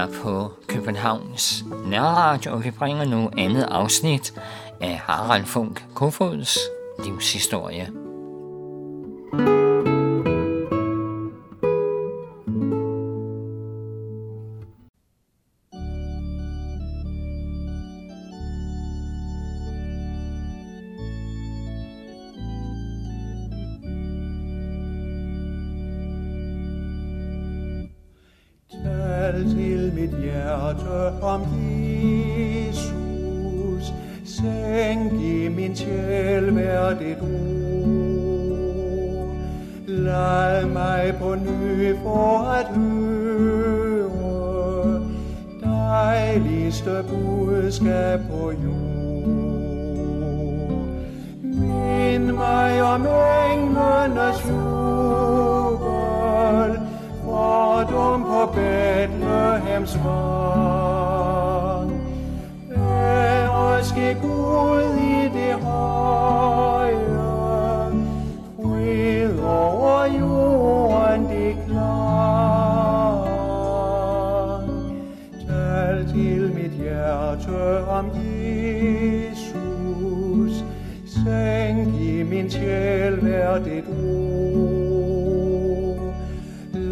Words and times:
er 0.00 0.22
på 0.22 0.52
Københavns 0.66 1.64
Nærradio, 1.86 2.52
og 2.52 2.64
vi 2.64 2.70
bringer 2.70 3.04
nu 3.04 3.30
andet 3.38 3.62
afsnit 3.62 4.34
af 4.80 4.98
Harald 4.98 5.44
Funk 5.44 5.84
Kofods 5.94 6.58
livshistorie. 7.04 7.99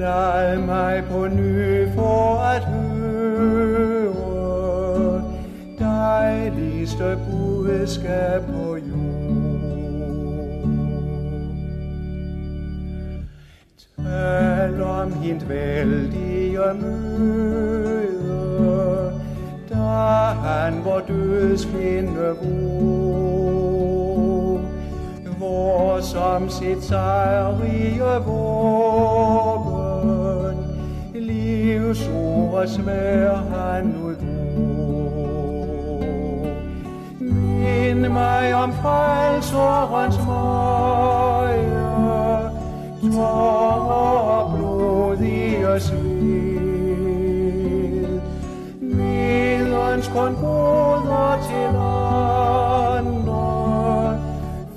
Jeg 0.09 0.61
mig 0.67 1.05
på 1.11 1.27
ny 1.27 1.89
for 1.95 2.39
at 2.39 2.65
høre 2.65 3.99
dejligste 5.79 7.19
budskab 7.31 8.43
på 8.43 8.77
jord. 8.77 9.09
Tal 13.97 14.83
om 14.83 15.13
hint 15.13 15.49
vældige 15.49 16.59
møde, 16.81 18.03
da 19.71 19.75
han 20.47 20.85
vor 20.85 21.03
dødsfinde 21.09 22.37
våg, 22.43 23.41
hvor 25.39 26.01
som 26.01 26.49
sit 26.49 26.85
sejrige 26.85 28.03
vor 28.27 29.58
livs 31.89 31.99
livsordets 31.99 32.73
svær 32.73 33.35
han 33.35 33.97
udvåg. 33.97 34.39
Mind 37.21 38.09
mig 38.09 38.55
om 38.55 38.73
frelserens 38.73 40.19
møje, 40.27 41.61
tårer 43.13 44.21
og 44.37 44.59
blodige 44.59 45.81
sved. 45.81 45.99
Medens 48.81 50.09
kun 50.09 50.35
goder 50.35 51.39
til 51.49 51.77
andre, 52.97 53.39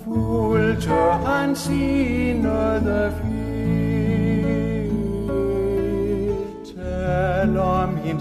fulgte 0.06 0.94
han 1.26 1.56
sinede 1.56 3.12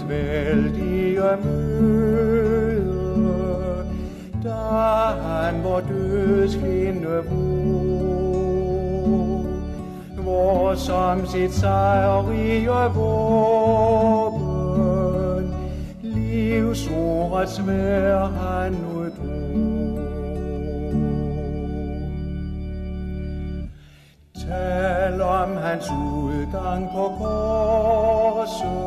vældige 0.09 1.21
møde, 1.43 2.91
da 4.43 4.49
han 5.23 5.63
vor 5.63 5.79
dødskvinde 5.79 7.23
våg, 7.29 8.31
hvor 10.23 10.75
som 10.75 11.25
sit 11.25 11.53
sejrige 11.53 12.69
våben, 12.95 14.41
livsordets 16.01 17.55
svær 17.55 18.25
han 18.25 18.71
nu 18.71 19.01
Tal 24.51 25.21
om 25.21 25.57
hans 25.57 25.89
udgang 25.91 26.89
på 26.95 27.11
korset, 27.17 28.80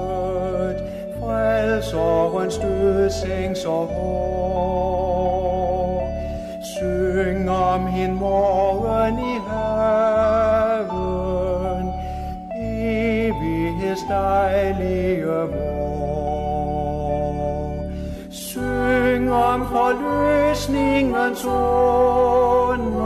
sorgens 1.90 2.58
dødseng 2.58 3.56
så 3.56 3.68
hård. 3.70 5.04
Syng 6.78 7.50
om 7.50 7.86
hin 7.86 8.14
morgen 8.14 9.18
i 9.18 9.38
haven, 9.48 10.74
evigheds 12.60 14.00
dejlige 14.08 15.24
vor. 15.24 15.84
Syng 18.30 19.32
om 19.32 19.66
forløsningens 19.66 21.44
under, 21.44 23.04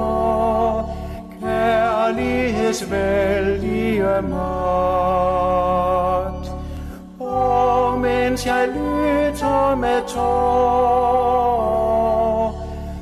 kærligheds 1.40 2.90
vældige 2.90 4.22
magt. 4.22 4.47
Jeg 8.48 8.68
lytter 8.68 9.74
med 9.74 10.02
tår, 10.06 10.24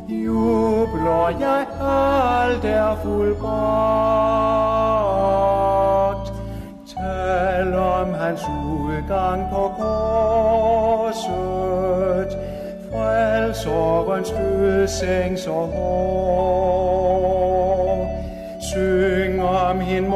jubler 0.08 1.28
jeg 1.40 1.66
alt 1.80 2.64
er 2.64 2.96
fuldbragt. 3.02 3.46
Tal 6.94 7.74
om 7.74 8.14
hans 8.14 8.42
udgang 8.48 9.50
på 9.52 9.72
korset, 9.78 11.18
frelserens 12.90 14.30
død 14.30 14.86
så 15.36 15.50
hård. 15.74 16.86
Syng 18.72 19.42
om 19.42 19.80
hin 19.80 20.08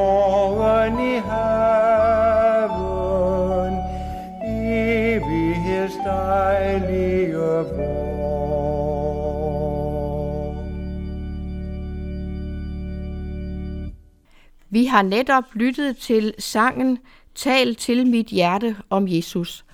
har 14.91 15.03
netop 15.03 15.45
lyttet 15.54 15.97
til 15.97 16.34
sangen 16.39 16.98
Tal 17.34 17.75
til 17.75 18.07
mit 18.07 18.27
hjerte 18.27 18.77
om 18.91 19.09
Jesus. 19.09 19.65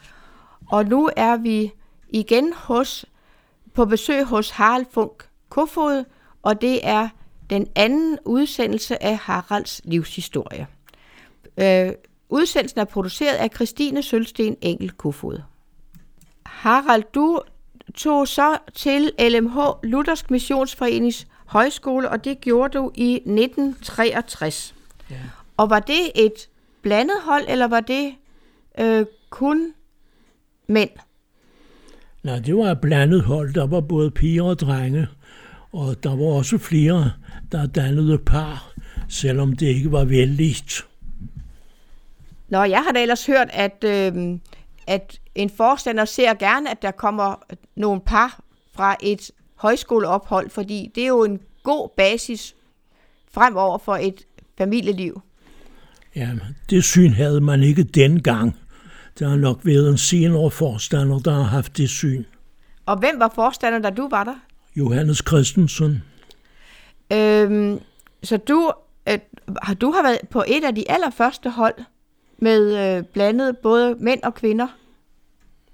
Og 0.70 0.84
nu 0.84 1.10
er 1.16 1.36
vi 1.36 1.72
igen 2.08 2.52
hos, 2.52 3.04
på 3.74 3.84
besøg 3.84 4.24
hos 4.24 4.50
Harald 4.50 4.86
Funk 4.92 5.28
Kofod, 5.48 6.04
og 6.42 6.60
det 6.60 6.80
er 6.82 7.08
den 7.50 7.66
anden 7.74 8.18
udsendelse 8.24 9.02
af 9.02 9.16
Haralds 9.16 9.80
livshistorie. 9.84 10.66
Øh, 11.56 11.92
udsendelsen 12.28 12.80
er 12.80 12.84
produceret 12.84 13.34
af 13.34 13.50
Christine 13.54 14.02
Sølsten 14.02 14.56
Engel 14.60 14.90
Kofod. 14.90 15.38
Harald, 16.46 17.02
du 17.14 17.40
tog 17.94 18.28
så 18.28 18.58
til 18.74 19.12
LMH 19.18 19.58
Luthersk 19.82 20.30
Missionsforenings 20.30 21.26
højskole, 21.46 22.08
og 22.08 22.24
det 22.24 22.40
gjorde 22.40 22.78
du 22.78 22.90
i 22.94 23.14
1963. 23.14 24.75
Ja. 25.10 25.16
Og 25.56 25.70
var 25.70 25.80
det 25.80 26.12
et 26.14 26.48
blandet 26.82 27.16
hold, 27.22 27.44
eller 27.48 27.66
var 27.66 27.80
det 27.80 28.14
øh, 28.78 29.06
kun 29.30 29.72
mænd? 30.66 30.90
Nej, 32.22 32.38
det 32.38 32.56
var 32.56 32.70
et 32.70 32.80
blandet 32.80 33.22
hold. 33.22 33.54
Der 33.54 33.66
var 33.66 33.80
både 33.80 34.10
piger 34.10 34.42
og 34.42 34.60
drenge, 34.60 35.08
og 35.72 36.02
der 36.02 36.16
var 36.16 36.26
også 36.26 36.58
flere, 36.58 37.12
der 37.52 37.66
dannede 37.66 38.18
par, 38.18 38.72
selvom 39.08 39.56
det 39.56 39.66
ikke 39.66 39.92
var 39.92 40.04
vældigt. 40.04 40.86
Nå, 42.48 42.62
jeg 42.62 42.82
har 42.82 42.92
da 42.92 43.02
ellers 43.02 43.26
hørt, 43.26 43.48
at 43.52 43.84
øh, 43.84 44.38
at 44.86 45.20
en 45.34 45.50
forstander 45.50 46.04
ser 46.04 46.34
gerne, 46.34 46.70
at 46.70 46.82
der 46.82 46.90
kommer 46.90 47.34
nogle 47.74 48.00
par 48.00 48.40
fra 48.72 48.96
et 49.02 49.30
højskoleophold, 49.54 50.50
fordi 50.50 50.90
det 50.94 51.02
er 51.02 51.08
jo 51.08 51.24
en 51.24 51.40
god 51.62 51.88
basis 51.96 52.56
fremover 53.30 53.78
for 53.78 53.96
et 53.96 54.26
familieliv. 54.58 55.22
Ja, 56.16 56.28
det 56.70 56.84
syn 56.84 57.10
havde 57.10 57.40
man 57.40 57.62
ikke 57.62 57.82
dengang. 57.82 58.56
Der 59.18 59.28
har 59.28 59.36
nok 59.36 59.60
været 59.62 59.90
en 59.90 59.98
senere 59.98 60.50
forstander, 60.50 61.18
der 61.18 61.32
har 61.32 61.42
haft 61.42 61.76
det 61.76 61.88
syn. 61.88 62.24
Og 62.86 62.98
hvem 62.98 63.14
var 63.18 63.32
forstander, 63.34 63.78
da 63.78 63.90
du 63.90 64.08
var 64.08 64.24
der? 64.24 64.34
Johannes 64.76 65.22
Christensen. 65.28 66.02
Øhm, 67.12 67.80
så 68.22 68.36
du, 68.36 68.72
øh, 69.08 69.18
har 69.62 69.74
du 69.74 69.90
har 69.90 70.02
været 70.02 70.18
på 70.30 70.44
et 70.48 70.64
af 70.64 70.74
de 70.74 70.90
allerførste 70.90 71.50
hold 71.50 71.74
med 72.38 72.96
øh, 72.96 73.04
blandet 73.04 73.56
både 73.58 73.96
mænd 74.00 74.22
og 74.22 74.34
kvinder? 74.34 74.66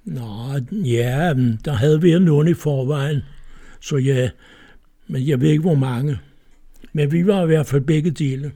Nå, 0.04 0.60
ja, 0.70 1.34
der 1.64 1.72
havde 1.72 2.02
været 2.02 2.22
nogen 2.22 2.48
i 2.48 2.54
forvejen. 2.54 3.22
Så 3.80 3.96
ja, 3.96 4.30
men 5.06 5.26
jeg 5.26 5.40
ved 5.40 5.50
ikke, 5.50 5.62
hvor 5.62 5.74
mange. 5.74 6.18
Men 6.92 7.12
vi 7.12 7.26
var 7.26 7.42
i 7.42 7.46
hvert 7.46 7.66
fald 7.66 7.82
begge 7.82 8.10
dele. 8.10 8.52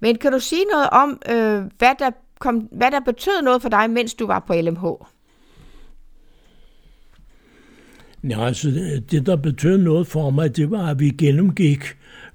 Men 0.00 0.18
kan 0.18 0.32
du 0.32 0.38
sige 0.38 0.64
noget 0.72 0.88
om, 0.90 1.22
øh, 1.30 1.62
hvad, 1.78 1.94
der 1.98 2.10
kom, 2.38 2.68
hvad 2.72 2.90
der 2.90 3.00
betød 3.00 3.42
noget 3.42 3.62
for 3.62 3.68
dig, 3.68 3.90
mens 3.90 4.14
du 4.14 4.26
var 4.26 4.44
på 4.46 4.54
LMH? 4.54 4.84
Ja, 8.30 8.46
altså, 8.46 8.70
det, 9.10 9.26
der 9.26 9.36
betød 9.36 9.78
noget 9.78 10.06
for 10.06 10.30
mig, 10.30 10.56
det 10.56 10.70
var, 10.70 10.86
at 10.86 11.00
vi 11.00 11.08
gennemgik 11.08 11.84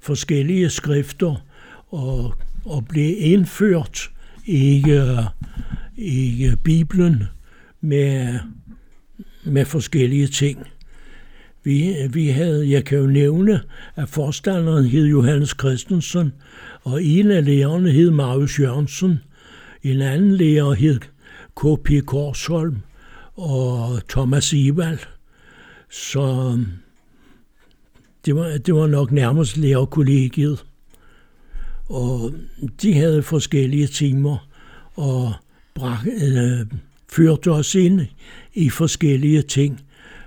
forskellige 0.00 0.70
skrifter 0.70 1.44
og, 1.88 2.34
og 2.64 2.84
blev 2.88 3.14
indført 3.18 4.10
i, 4.46 4.84
uh, 4.86 5.24
i 5.96 6.46
øh, 6.46 6.56
Bibelen 6.56 7.24
med, 7.80 8.38
med 9.44 9.64
forskellige 9.64 10.26
ting. 10.26 10.66
Vi, 11.66 11.94
vi 12.10 12.26
havde, 12.28 12.70
jeg 12.70 12.84
kan 12.84 12.98
jo 12.98 13.06
nævne, 13.06 13.60
at 13.94 14.08
forstanderen 14.08 14.86
hed 14.86 15.06
Johannes 15.06 15.54
Christensen, 15.60 16.32
og 16.82 17.04
en 17.04 17.30
af 17.30 17.44
lærerne 17.44 17.90
hed 17.90 18.10
Marius 18.10 18.60
Jørgensen, 18.60 19.20
en 19.82 20.00
anden 20.00 20.32
lærer 20.32 20.72
hed 20.72 20.98
K.P. 21.56 22.06
Korsholm 22.06 22.76
og 23.34 24.00
Thomas 24.08 24.52
Evald. 24.52 24.98
Så 25.90 26.20
um, 26.20 26.66
det 28.24 28.36
var, 28.36 28.58
det 28.58 28.74
var 28.74 28.86
nok 28.86 29.12
nærmest 29.12 29.56
lærerkollegiet. 29.56 30.64
Og 31.88 32.24
um, 32.24 32.68
de 32.82 32.94
havde 32.94 33.22
forskellige 33.22 33.86
timer 33.86 34.48
og 34.94 35.32
brak, 35.74 36.06
øh, 36.06 36.66
førte 37.08 37.50
os 37.50 37.74
ind 37.74 38.00
i 38.54 38.70
forskellige 38.70 39.42
ting. 39.42 39.85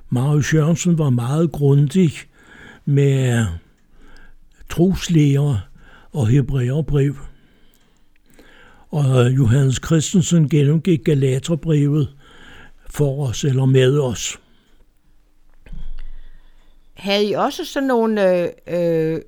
Marius 0.09 0.53
Jørgensen 0.53 0.97
var 0.97 1.09
meget 1.09 1.51
grundig 1.51 2.11
med 2.85 3.45
troslæger 4.69 5.69
og 6.11 6.27
hebræerbrev. 6.27 7.15
Og 8.89 9.31
Johannes 9.31 9.79
Christensen 9.85 10.49
gennemgik 10.49 11.03
Galaterbrevet 11.03 12.15
for 12.89 13.27
os 13.27 13.43
eller 13.43 13.65
med 13.65 13.99
os. 13.99 14.39
Havde 16.93 17.29
I 17.29 17.33
også 17.33 17.65
sådan 17.65 17.87
nogle 17.87 18.49
øh, 18.77 19.21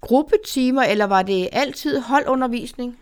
gruppetimer, 0.00 0.82
eller 0.82 1.04
var 1.04 1.22
det 1.22 1.48
altid 1.52 2.00
holdundervisning? 2.00 2.98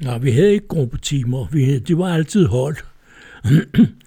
Nej, 0.00 0.18
vi 0.18 0.30
havde 0.30 0.52
ikke 0.52 0.68
gruppetimer. 0.68 1.46
Vi, 1.52 1.78
det 1.78 1.98
var 1.98 2.14
altid 2.14 2.46
hold. 2.46 2.76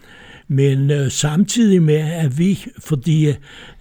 Men 0.47 0.91
øh, 0.91 1.11
samtidig 1.11 1.83
med, 1.83 1.95
at 1.95 2.37
vi, 2.37 2.65
fordi 2.79 3.27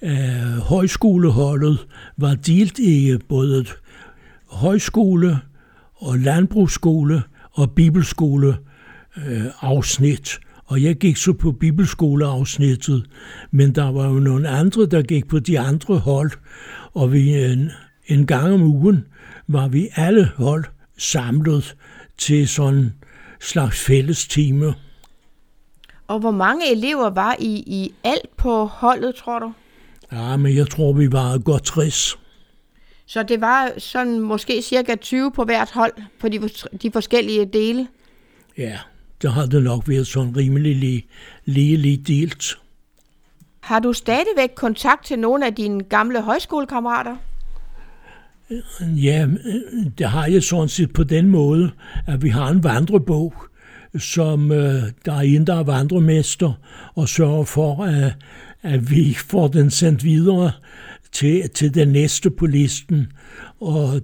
øh, 0.03 0.59
højskoleholdet 0.63 1.87
var 2.17 2.35
delt 2.35 2.79
i 2.79 3.17
både 3.29 3.65
højskole 4.51 5.39
og 5.95 6.19
landbrugsskole 6.19 7.23
og 7.53 7.71
bibelskole 7.71 8.57
øh, 9.17 9.45
afsnit. 9.61 10.39
Og 10.65 10.83
jeg 10.83 10.97
gik 10.97 11.17
så 11.17 11.33
på 11.33 11.53
bibelskoleafsnittet, 11.53 13.07
men 13.51 13.75
der 13.75 13.93
var 13.93 14.09
jo 14.09 14.19
nogle 14.19 14.49
andre, 14.49 14.87
der 14.87 15.03
gik 15.03 15.29
på 15.29 15.39
de 15.39 15.61
andre 15.61 15.99
hold, 15.99 16.31
og 16.95 17.13
vi 17.13 17.45
en, 17.45 17.71
en 18.07 18.27
gang 18.27 18.55
om 18.55 18.63
ugen 18.63 19.05
var 19.49 19.69
vi 19.69 19.89
alle 19.95 20.31
hold 20.37 20.65
samlet 20.99 21.77
til 22.19 22.49
sådan 22.49 22.93
slags 23.41 23.81
fælles 23.81 24.29
timer. 24.29 24.73
Og 26.09 26.19
hvor 26.19 26.31
mange 26.31 26.73
elever 26.73 27.11
var 27.11 27.37
I 27.39 27.55
i 27.67 27.95
alt 28.05 28.37
på 28.37 28.65
holdet, 28.65 29.15
tror 29.15 29.39
du? 29.39 29.53
Ja, 30.13 30.37
men 30.37 30.57
jeg 30.57 30.71
tror, 30.71 30.93
vi 30.93 31.13
var 31.13 31.39
godt 31.39 31.65
60. 31.65 32.19
Så 33.07 33.23
det 33.23 33.41
var 33.41 33.73
sådan 33.79 34.21
måske 34.21 34.63
cirka 34.63 34.95
20 34.95 35.33
på 35.33 35.45
hvert 35.45 35.71
hold 35.71 35.93
på 36.21 36.29
de, 36.29 36.49
de 36.83 36.91
forskellige 36.93 37.47
dele? 37.47 37.89
Ja, 38.59 38.79
der 39.23 39.31
har 39.31 39.47
det 39.47 39.63
nok 39.63 39.89
været 39.89 40.07
sådan 40.07 40.37
rimelig 40.37 40.77
lige, 40.77 41.07
lige, 41.45 41.77
lige 41.77 41.97
delt. 41.97 42.59
Har 43.61 43.79
du 43.79 43.93
stadigvæk 43.93 44.51
kontakt 44.55 45.05
til 45.07 45.19
nogle 45.19 45.47
af 45.47 45.55
dine 45.55 45.85
gamle 45.85 46.23
højskolekammerater? 46.23 47.17
Ja, 48.81 49.29
det 49.99 50.07
har 50.09 50.27
jeg 50.27 50.43
sådan 50.43 50.69
set 50.69 50.93
på 50.93 51.05
den 51.05 51.29
måde, 51.29 51.71
at 52.07 52.23
vi 52.23 52.29
har 52.29 52.49
en 52.49 52.65
vandrebog, 52.65 53.35
som 53.99 54.53
øh, 54.53 54.83
der 55.05 55.13
er 55.13 55.21
en, 55.21 55.47
der 55.47 55.55
er 55.55 55.63
vandremester, 55.63 56.53
og 56.95 57.09
sørger 57.09 57.45
for, 57.45 57.85
at, 57.85 58.15
at 58.63 58.91
vi 58.91 59.15
får 59.15 59.49
den 59.49 59.71
sendt 59.71 60.05
videre 60.05 60.53
til, 61.13 61.51
til 61.51 61.75
den 61.75 61.89
næste 61.89 62.31
på 62.31 62.47
listen. 62.47 63.13
Og 63.61 64.01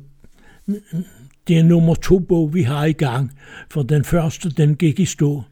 det 1.49 1.59
er 1.59 1.63
nummer 1.63 1.95
to 1.95 2.19
bog, 2.19 2.55
vi 2.55 2.63
har 2.63 2.85
i 2.85 2.93
gang, 2.93 3.33
for 3.71 3.83
den 3.83 4.05
første, 4.05 4.51
den 4.51 4.77
gik 4.77 5.01
i 5.01 5.05
stå. 5.05 5.43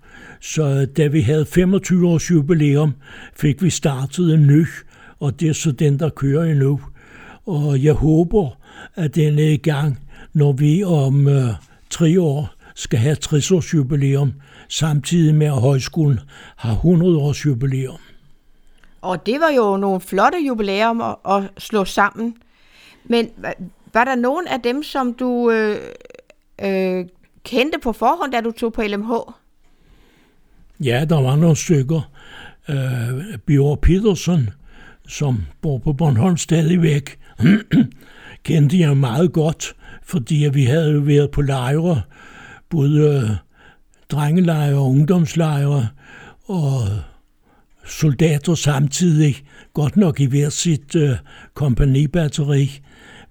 Så 0.41 0.87
da 0.97 1.07
vi 1.07 1.21
havde 1.21 1.47
25 1.47 2.09
års 2.09 2.31
jubilæum, 2.31 2.95
fik 3.37 3.63
vi 3.63 3.71
startet 3.71 4.35
en 4.35 4.47
ny, 4.47 4.67
og 5.21 5.41
det 5.41 5.49
er 5.49 5.53
så 5.53 5.73
den, 5.73 5.99
der 5.99 6.09
kører 6.09 6.45
endnu. 6.45 6.81
Og 7.47 7.85
jeg 7.85 7.93
håber, 7.93 8.59
at 8.95 9.15
den 9.15 9.39
er 9.39 9.51
i 9.51 9.57
gang, 9.57 9.99
når 10.33 10.53
vi 10.53 10.85
om 10.85 11.29
øh, 11.29 11.49
tre 11.91 12.21
år 12.21 12.60
skal 12.81 12.99
have 12.99 13.15
60 13.15 13.51
års 13.51 13.75
jubilæum, 13.75 14.33
samtidig 14.69 15.35
med 15.35 15.47
at 15.47 15.61
højskolen 15.61 16.21
har 16.57 16.73
100 16.73 17.19
års 17.19 17.47
jubilæum. 17.47 17.99
Og 19.01 19.27
det 19.27 19.41
var 19.41 19.49
jo 19.57 19.77
nogle 19.77 20.01
flotte 20.01 20.39
jubilæum 20.47 21.01
at, 21.01 21.17
at 21.29 21.43
slå 21.59 21.85
sammen. 21.85 22.37
Men 23.05 23.31
var 23.93 24.05
der 24.05 24.15
nogen 24.15 24.47
af 24.47 24.61
dem, 24.61 24.83
som 24.83 25.15
du 25.15 25.51
øh, 25.51 25.77
øh, 26.63 27.07
kendte 27.45 27.79
på 27.83 27.93
forhånd, 27.93 28.33
da 28.33 28.41
du 28.41 28.51
tog 28.51 28.73
på 28.73 28.83
LMH? 28.83 29.13
Ja, 30.85 31.05
der 31.09 31.23
var 31.23 31.37
nogle 31.37 31.57
stykker. 31.57 32.11
Øh, 32.69 33.39
Bjørn 33.47 33.79
Petersen, 33.83 34.51
som 35.09 35.43
bor 35.61 35.79
på 35.79 35.93
Bornholm 35.93 36.37
stadigvæk, 36.37 37.19
kendte 38.45 38.79
jeg 38.79 38.97
meget 38.97 39.33
godt, 39.33 39.75
fordi 40.03 40.49
vi 40.53 40.65
havde 40.65 41.07
været 41.07 41.31
på 41.31 41.43
lejre, 41.43 42.03
både 42.71 43.00
øh, 43.00 43.31
drengelejre 44.11 44.79
og 44.79 44.91
ungdomslejre, 44.91 45.89
og 46.45 46.89
soldater 47.87 48.55
samtidig, 48.55 49.37
godt 49.75 49.97
nok 49.97 50.21
i 50.21 50.27
hver 50.27 50.49
sit 50.49 50.95
øh, 50.97 51.17
kompagnibatteri, 51.55 52.81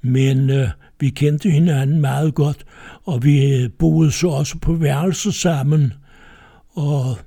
men 0.02 0.50
øh, 0.50 0.70
vi 1.00 1.10
kendte 1.10 1.50
hinanden 1.50 2.02
meget 2.02 2.34
godt, 2.36 2.66
og 3.06 3.24
vi 3.24 3.56
øh, 3.56 3.70
boede 3.80 4.12
så 4.12 4.28
også 4.28 4.58
på 4.58 4.74
værelse 4.74 5.32
sammen, 5.32 5.94
og 6.70 7.18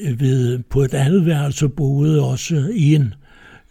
øh, 0.00 0.20
ved, 0.20 0.58
på 0.58 0.82
et 0.82 0.94
andet 0.94 1.26
værelse 1.26 1.68
boede 1.68 2.24
også 2.24 2.70
en, 2.74 3.14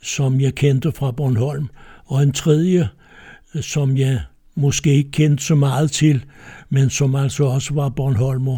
som 0.02 0.42
jeg 0.42 0.56
kendte 0.56 0.92
fra 0.92 1.12
Bornholm, 1.12 1.68
og 2.06 2.24
en 2.24 2.32
tredje, 2.32 2.90
som 3.62 3.98
jeg 3.98 4.22
måske 4.56 4.94
ikke 4.94 5.12
kendte 5.12 5.44
så 5.44 5.56
meget 5.56 5.92
til, 5.92 6.26
men 6.70 6.90
som 6.90 7.16
altså 7.16 7.44
også 7.44 7.74
var 7.74 7.90
Bornholmer 7.90 8.58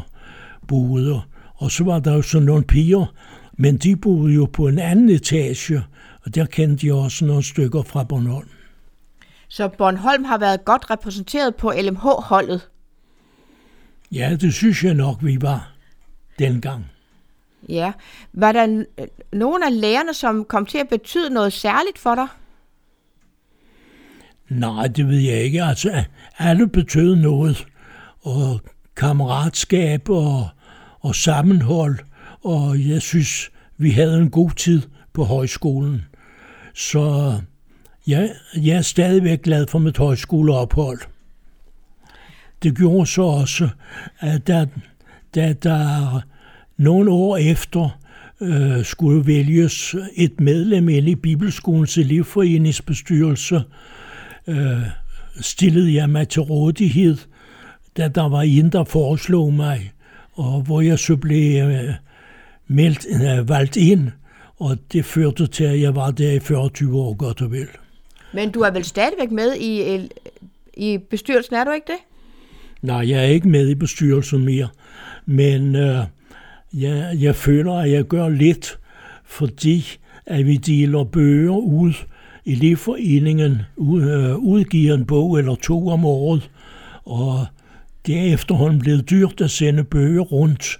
boede. 0.67 1.21
Og 1.55 1.71
så 1.71 1.83
var 1.83 1.99
der 1.99 2.13
jo 2.13 2.21
sådan 2.21 2.45
nogle 2.45 2.63
piger, 2.63 3.13
men 3.53 3.77
de 3.77 3.95
boede 3.95 4.33
jo 4.33 4.45
på 4.45 4.67
en 4.67 4.79
anden 4.79 5.09
etage, 5.09 5.83
og 6.25 6.35
der 6.35 6.45
kendte 6.45 6.87
jeg 6.87 6.95
også 6.95 7.25
nogle 7.25 7.43
stykker 7.43 7.83
fra 7.83 8.03
Bornholm. 8.03 8.49
Så 9.47 9.67
Bornholm 9.67 10.23
har 10.23 10.37
været 10.37 10.65
godt 10.65 10.91
repræsenteret 10.91 11.55
på 11.55 11.73
LMH-holdet? 11.81 12.69
Ja, 14.11 14.37
det 14.41 14.53
synes 14.53 14.83
jeg 14.83 14.93
nok, 14.93 15.17
vi 15.21 15.41
var 15.41 15.71
dengang. 16.39 16.85
Ja. 17.69 17.91
Var 18.33 18.51
der 18.51 18.83
nogle 19.33 19.65
af 19.65 19.81
lærerne, 19.81 20.13
som 20.13 20.45
kom 20.45 20.65
til 20.65 20.77
at 20.77 20.89
betyde 20.89 21.29
noget 21.29 21.53
særligt 21.53 21.99
for 21.99 22.15
dig? 22.15 22.27
Nej, 24.49 24.87
det 24.87 25.07
ved 25.07 25.19
jeg 25.19 25.41
ikke. 25.41 25.63
Altså, 25.63 26.03
alle 26.37 26.67
betød 26.67 27.15
noget. 27.15 27.65
Og 28.21 28.61
kammeratskab 28.95 30.09
og, 30.09 30.47
og 30.99 31.15
sammenhold 31.15 31.99
og 32.45 32.87
jeg 32.87 33.01
synes, 33.01 33.51
vi 33.77 33.89
havde 33.89 34.17
en 34.17 34.29
god 34.29 34.51
tid 34.51 34.81
på 35.13 35.23
højskolen. 35.23 36.05
Så 36.73 37.33
jeg, 38.07 38.31
jeg 38.55 38.77
er 38.77 38.81
stadigvæk 38.81 39.41
glad 39.41 39.67
for 39.67 39.79
mit 39.79 39.97
højskoleophold. 39.97 40.99
Det 42.63 42.77
gjorde 42.77 43.05
så 43.05 43.21
også, 43.21 43.69
at 44.19 44.47
da, 44.47 44.67
da 45.35 45.53
der 45.53 46.21
nogle 46.77 47.11
år 47.11 47.37
efter 47.37 47.99
øh, 48.41 48.85
skulle 48.85 49.27
vælges 49.27 49.95
et 50.15 50.39
medlem 50.39 50.89
ind 50.89 51.09
i 51.09 51.15
Bibelskolens 51.15 51.97
elevforeningsbestyrelse, 51.97 53.63
øh, 54.47 54.81
stillede 55.41 55.93
jeg 55.93 56.09
mig 56.09 56.27
til 56.29 56.41
rådighed, 56.41 57.17
da 57.97 58.07
der 58.07 58.29
var 58.29 58.41
en, 58.41 58.69
der 58.69 58.83
foreslog 58.83 59.53
mig, 59.53 59.91
og 60.33 60.61
hvor 60.61 60.81
jeg 60.81 60.99
så 60.99 61.15
blev 61.15 61.63
øh, 61.63 61.93
meldt, 62.67 63.05
øh, 63.39 63.49
valgt 63.49 63.75
ind, 63.77 64.11
og 64.57 64.77
det 64.91 65.05
førte 65.05 65.47
til, 65.47 65.63
at 65.63 65.81
jeg 65.81 65.95
var 65.95 66.11
der 66.11 66.31
i 66.31 66.39
40 66.39 66.61
år 66.93 67.13
godt 67.13 67.41
og 67.41 67.51
vel. 67.51 67.67
Men 68.33 68.51
du 68.51 68.59
er 68.59 68.71
vel 68.71 68.83
stadigvæk 68.83 69.31
med 69.31 69.55
i, 69.55 70.07
i 70.73 70.97
bestyrelsen, 70.97 71.55
er 71.55 71.63
du 71.63 71.71
ikke 71.71 71.87
det? 71.87 71.99
Nej, 72.81 73.09
jeg 73.09 73.19
er 73.19 73.27
ikke 73.27 73.47
med 73.47 73.69
i 73.69 73.75
bestyrelsen 73.75 74.45
mere, 74.45 74.67
men 75.25 75.75
øh, 75.75 76.03
jeg, 76.73 77.17
jeg 77.19 77.35
føler, 77.35 77.73
at 77.73 77.91
jeg 77.91 78.03
gør 78.03 78.29
lidt, 78.29 78.79
fordi 79.25 79.97
at 80.25 80.45
vi 80.45 80.57
deler 80.57 81.03
bøger 81.03 81.57
ud. 81.57 81.93
Elevforeningen 82.45 83.51
øh, 83.79 84.35
udgiver 84.37 84.93
en 84.93 85.05
bog 85.05 85.39
eller 85.39 85.55
to 85.55 85.87
om 85.87 86.05
året, 86.05 86.51
og 87.05 87.45
det 88.05 88.19
er 88.19 88.33
efterhånden 88.33 88.79
blevet 88.79 89.09
dyrt 89.09 89.41
at 89.41 89.51
sende 89.51 89.83
bøger 89.83 90.21
rundt, 90.21 90.79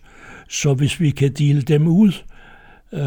så 0.50 0.74
hvis 0.74 1.00
vi 1.00 1.10
kan 1.10 1.34
dele 1.34 1.62
dem 1.62 1.88
ud 1.88 2.12
øh, 2.94 3.02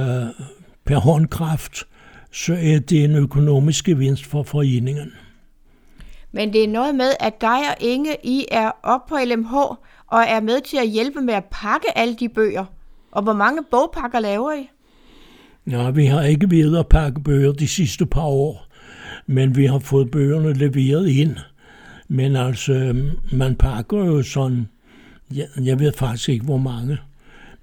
per 0.84 0.98
håndkraft, 0.98 1.84
så 2.32 2.54
er 2.54 2.78
det 2.78 3.04
en 3.04 3.14
økonomisk 3.14 3.84
gevinst 3.84 4.26
for 4.26 4.42
foreningen. 4.42 5.12
Men 6.32 6.52
det 6.52 6.64
er 6.64 6.68
noget 6.68 6.94
med, 6.94 7.12
at 7.20 7.40
dig 7.40 7.58
og 7.70 7.76
Inge, 7.80 8.16
I 8.22 8.46
er 8.50 8.70
op 8.82 9.06
på 9.06 9.16
LMH 9.24 9.54
og 10.06 10.22
er 10.26 10.40
med 10.40 10.60
til 10.60 10.76
at 10.76 10.88
hjælpe 10.88 11.20
med 11.20 11.34
at 11.34 11.44
pakke 11.44 11.98
alle 11.98 12.14
de 12.14 12.28
bøger. 12.28 12.64
Og 13.12 13.22
hvor 13.22 13.32
mange 13.32 13.62
bogpakker 13.70 14.20
laver 14.20 14.52
I? 14.52 14.70
Ja, 15.70 15.90
vi 15.90 16.06
har 16.06 16.22
ikke 16.22 16.50
været 16.50 16.78
at 16.78 16.88
pakke 16.88 17.20
bøger 17.20 17.52
de 17.52 17.68
sidste 17.68 18.06
par 18.06 18.26
år, 18.26 18.66
men 19.26 19.56
vi 19.56 19.66
har 19.66 19.78
fået 19.78 20.10
bøgerne 20.10 20.52
leveret 20.52 21.08
ind. 21.08 21.36
Men 22.08 22.36
altså, 22.36 22.96
man 23.32 23.56
pakker 23.56 24.04
jo 24.04 24.22
sådan, 24.22 24.68
jeg, 25.34 25.48
jeg 25.64 25.80
ved 25.80 25.92
faktisk 25.92 26.28
ikke, 26.28 26.44
hvor 26.44 26.56
mange, 26.56 26.98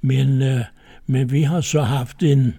men, 0.02 0.42
øh, 0.42 0.62
men 1.08 1.32
vi 1.32 1.42
har 1.42 1.62
så 1.62 1.82
haft 1.82 2.24
en 2.24 2.56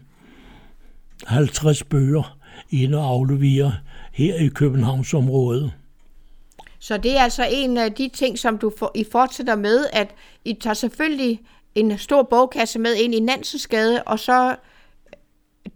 50 1.26 1.84
bøger 1.84 2.36
ind 2.70 2.94
og 2.94 3.04
aflevere 3.04 3.74
her 4.12 4.34
i 4.34 4.48
Københavnsområdet. 4.48 5.72
Så 6.78 6.96
det 6.96 7.16
er 7.16 7.20
altså 7.20 7.46
en 7.50 7.76
af 7.76 7.92
de 7.92 8.08
ting, 8.08 8.38
som 8.38 8.58
du 8.58 8.72
for, 8.78 8.92
I 8.94 9.04
fortsætter 9.12 9.56
med, 9.56 9.86
at 9.92 10.14
I 10.44 10.52
tager 10.60 10.74
selvfølgelig 10.74 11.40
en 11.74 11.98
stor 11.98 12.22
bogkasse 12.22 12.78
med 12.78 12.94
ind 12.94 13.14
i 13.14 13.20
Nansensgade, 13.20 14.02
og 14.02 14.18
så 14.18 14.56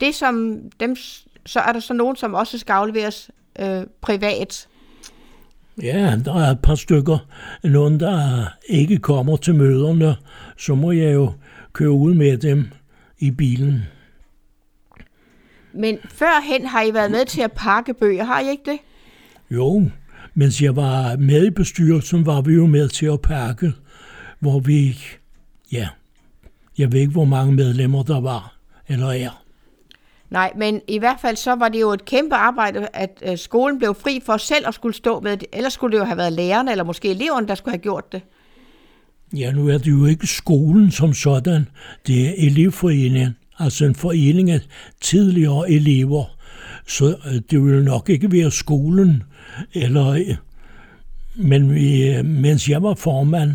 det 0.01 0.15
som 0.15 0.57
dem, 0.81 0.97
så 1.47 1.61
er 1.61 1.73
der 1.73 1.81
så 1.81 1.95
nogen, 1.95 2.17
som 2.17 2.35
også 2.35 2.59
skal 2.59 2.73
afleveres 2.73 3.31
øh, 3.59 3.83
privat. 4.01 4.69
Ja, 5.83 6.19
der 6.25 6.35
er 6.35 6.51
et 6.51 6.61
par 6.63 6.75
stykker. 6.75 7.19
Nogen, 7.65 8.01
der 8.01 8.45
ikke 8.69 8.99
kommer 8.99 9.37
til 9.37 9.55
møderne, 9.55 10.17
så 10.59 10.75
må 10.75 10.93
jeg 10.93 11.15
jo 11.15 11.33
køre 11.73 11.91
ud 11.91 12.15
med 12.15 12.39
dem 12.39 12.69
i 13.19 13.31
bilen. 13.31 13.83
Men 15.73 15.99
førhen 16.09 16.67
har 16.67 16.83
I 16.83 16.95
været 16.95 17.11
med 17.11 17.25
til 17.25 17.41
at 17.41 17.53
pakke 17.53 17.95
bøger, 17.95 18.25
har 18.25 18.41
I 18.41 18.51
ikke 18.51 18.71
det? 18.71 18.79
Jo, 19.51 19.91
mens 20.35 20.63
jeg 20.63 20.77
var 20.77 21.17
med 21.17 21.47
i 21.47 21.51
bestyrelsen, 21.51 22.27
var 22.27 22.41
vi 22.41 22.55
jo 22.55 22.67
med 22.67 22.89
til 22.89 23.07
at 23.07 23.21
pakke, 23.21 23.73
hvor 24.39 24.61
vi, 24.61 24.99
ja, 25.73 25.89
jeg 26.79 26.93
ved 26.93 27.01
ikke, 27.01 27.13
hvor 27.13 27.25
mange 27.25 27.53
medlemmer 27.53 28.03
der 28.03 28.21
var, 28.21 28.57
eller 28.89 29.11
er. 29.11 29.45
Nej, 30.31 30.53
men 30.57 30.81
i 30.89 30.99
hvert 30.99 31.17
fald 31.21 31.37
så 31.37 31.55
var 31.55 31.69
det 31.69 31.81
jo 31.81 31.91
et 31.91 32.05
kæmpe 32.05 32.35
arbejde, 32.35 32.89
at 32.93 33.23
øh, 33.23 33.39
skolen 33.39 33.79
blev 33.79 33.95
fri 33.95 34.21
for 34.27 34.37
selv 34.37 34.69
at 34.69 34.75
skulle 34.75 34.95
stå 34.95 35.21
med 35.21 35.37
det. 35.37 35.49
Ellers 35.53 35.73
skulle 35.73 35.93
det 35.93 35.99
jo 35.99 36.05
have 36.05 36.17
været 36.17 36.33
lærerne, 36.33 36.71
eller 36.71 36.85
måske 36.85 37.11
eleverne, 37.11 37.49
der 37.49 37.55
skulle 37.55 37.73
have 37.73 37.83
gjort 37.83 38.13
det. 38.13 38.23
Ja, 39.37 39.53
nu 39.53 39.69
er 39.69 39.79
det 39.79 39.91
jo 39.91 40.07
ikke 40.07 40.27
skolen 40.27 40.91
som 40.91 41.15
sådan. 41.15 41.69
Det 42.07 42.29
er 42.29 42.33
elevforeningen, 42.37 43.37
altså 43.59 43.85
en 43.85 43.95
forening 43.95 44.51
af 44.51 44.61
tidligere 45.01 45.71
elever. 45.71 46.25
Så 46.87 47.17
øh, 47.27 47.41
det 47.51 47.65
vil 47.65 47.85
nok 47.85 48.09
ikke 48.09 48.33
være 48.33 48.51
skolen, 48.51 49.23
eller, 49.75 50.07
øh, 50.09 50.37
men 51.35 51.75
vi, 51.75 52.09
øh, 52.09 52.25
mens 52.25 52.69
jeg 52.69 52.83
var 52.83 52.95
formand, 52.95 53.53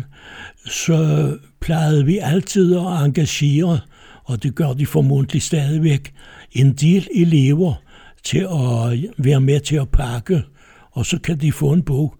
så 0.66 1.30
plejede 1.60 2.04
vi 2.04 2.18
altid 2.18 2.76
at 2.76 3.04
engagere, 3.04 3.80
og 4.24 4.42
det 4.42 4.54
gør 4.54 4.72
de 4.72 4.86
formodentlig 4.86 5.42
stadigvæk, 5.42 6.14
en 6.60 6.72
del 6.72 7.08
elever 7.14 7.74
til 8.22 8.38
at 8.38 9.10
være 9.18 9.40
med 9.40 9.60
til 9.60 9.76
at 9.76 9.88
pakke, 9.88 10.44
og 10.90 11.06
så 11.06 11.20
kan 11.20 11.40
de 11.40 11.52
få 11.52 11.72
en 11.72 11.82
bog 11.82 12.14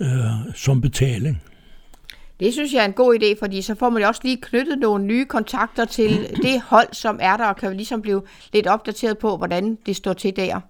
øh, 0.00 0.54
som 0.54 0.80
betaling. 0.80 1.42
Det 2.40 2.52
synes 2.52 2.72
jeg 2.72 2.80
er 2.80 2.84
en 2.84 2.92
god 2.92 3.18
idé, 3.22 3.38
fordi 3.38 3.62
så 3.62 3.74
får 3.74 3.90
man 3.90 4.02
jo 4.02 4.08
også 4.08 4.20
lige 4.24 4.40
knyttet 4.42 4.78
nogle 4.78 5.04
nye 5.04 5.24
kontakter 5.24 5.84
til 5.84 6.10
det 6.44 6.60
hold, 6.60 6.88
som 6.92 7.18
er 7.22 7.36
der, 7.36 7.44
og 7.44 7.56
kan 7.56 7.76
ligesom 7.76 8.02
blive 8.02 8.22
lidt 8.52 8.66
opdateret 8.66 9.18
på, 9.18 9.36
hvordan 9.36 9.78
det 9.86 9.96
står 9.96 10.12
til 10.12 10.36
der. 10.36 10.60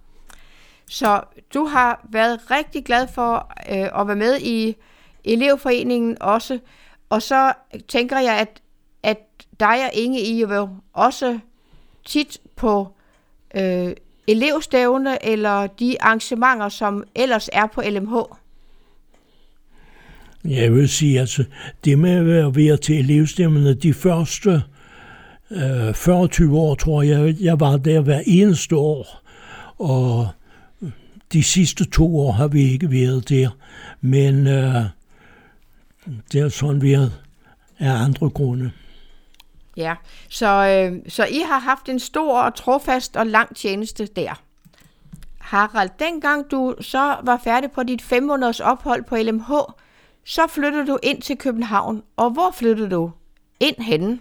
Så 0.89 1.21
du 1.55 1.65
har 1.65 2.07
været 2.11 2.51
rigtig 2.51 2.85
glad 2.85 3.09
for 3.15 3.53
øh, 3.71 4.01
at 4.01 4.07
være 4.07 4.17
med 4.17 4.41
i 4.41 4.77
elevforeningen 5.25 6.17
også, 6.21 6.59
og 7.11 7.23
så 7.23 7.53
tænker 7.89 8.19
jeg, 8.19 8.39
at, 8.39 8.63
at 9.03 9.19
dig 9.61 9.85
og 9.85 9.91
Inge, 9.95 10.21
I 10.21 10.41
jo 10.41 10.69
også 10.93 11.39
tit 12.05 12.39
på 12.57 12.89
øh, 13.55 13.93
elevstævne 14.27 15.27
eller 15.27 15.67
de 15.67 16.03
arrangementer, 16.03 16.69
som 16.69 17.05
ellers 17.15 17.51
er 17.53 17.67
på 17.67 17.83
LMH. 17.91 18.15
Jeg 20.45 20.75
vil 20.75 20.89
sige, 20.89 21.21
altså, 21.21 21.45
det 21.85 21.99
med 21.99 22.39
at 22.39 22.57
være 22.57 22.77
til 22.77 22.99
elevstemmerne, 22.99 23.75
de 23.75 23.95
første 23.95 24.63
øh, 25.51 25.95
40 25.95 26.29
år, 26.53 26.75
tror 26.75 27.03
jeg, 27.03 27.37
jeg 27.41 27.61
var 27.61 27.77
der 27.77 28.01
hver 28.01 28.23
eneste 28.27 28.77
år, 28.77 29.23
og 29.79 30.29
de 31.33 31.43
sidste 31.43 31.85
to 31.85 32.19
år 32.19 32.33
har 32.33 32.49
vi 32.49 32.63
ikke 32.63 32.91
været 32.91 33.29
der, 33.29 33.49
men 34.01 34.47
øh, 34.47 34.85
det 36.33 36.41
er 36.41 36.49
sådan 36.49 36.83
været 36.83 37.13
af 37.79 37.91
andre 37.91 38.31
grunde. 38.31 38.71
Ja, 39.77 39.95
så, 40.29 40.47
øh, 40.47 40.99
så 41.09 41.25
I 41.25 41.43
har 41.47 41.59
haft 41.59 41.89
en 41.89 41.99
stor 41.99 42.43
og 42.43 42.55
trofast 42.55 43.17
og 43.17 43.27
lang 43.27 43.57
tjeneste 43.57 44.07
der. 44.07 44.43
Harald, 45.39 45.91
dengang 45.99 46.51
du 46.51 46.75
så 46.81 47.17
var 47.23 47.41
færdig 47.45 47.71
på 47.71 47.83
dit 47.83 48.03
fem 48.03 48.23
måneders 48.23 48.61
ophold 48.61 49.05
på 49.05 49.17
LMH, 49.17 49.53
så 50.25 50.43
flyttede 50.49 50.87
du 50.87 50.99
ind 51.03 51.23
til 51.23 51.39
København. 51.39 52.03
Og 52.17 52.31
hvor 52.31 52.55
flyttede 52.59 52.91
du 52.91 53.11
ind 53.61 53.83
henne? 53.83 54.19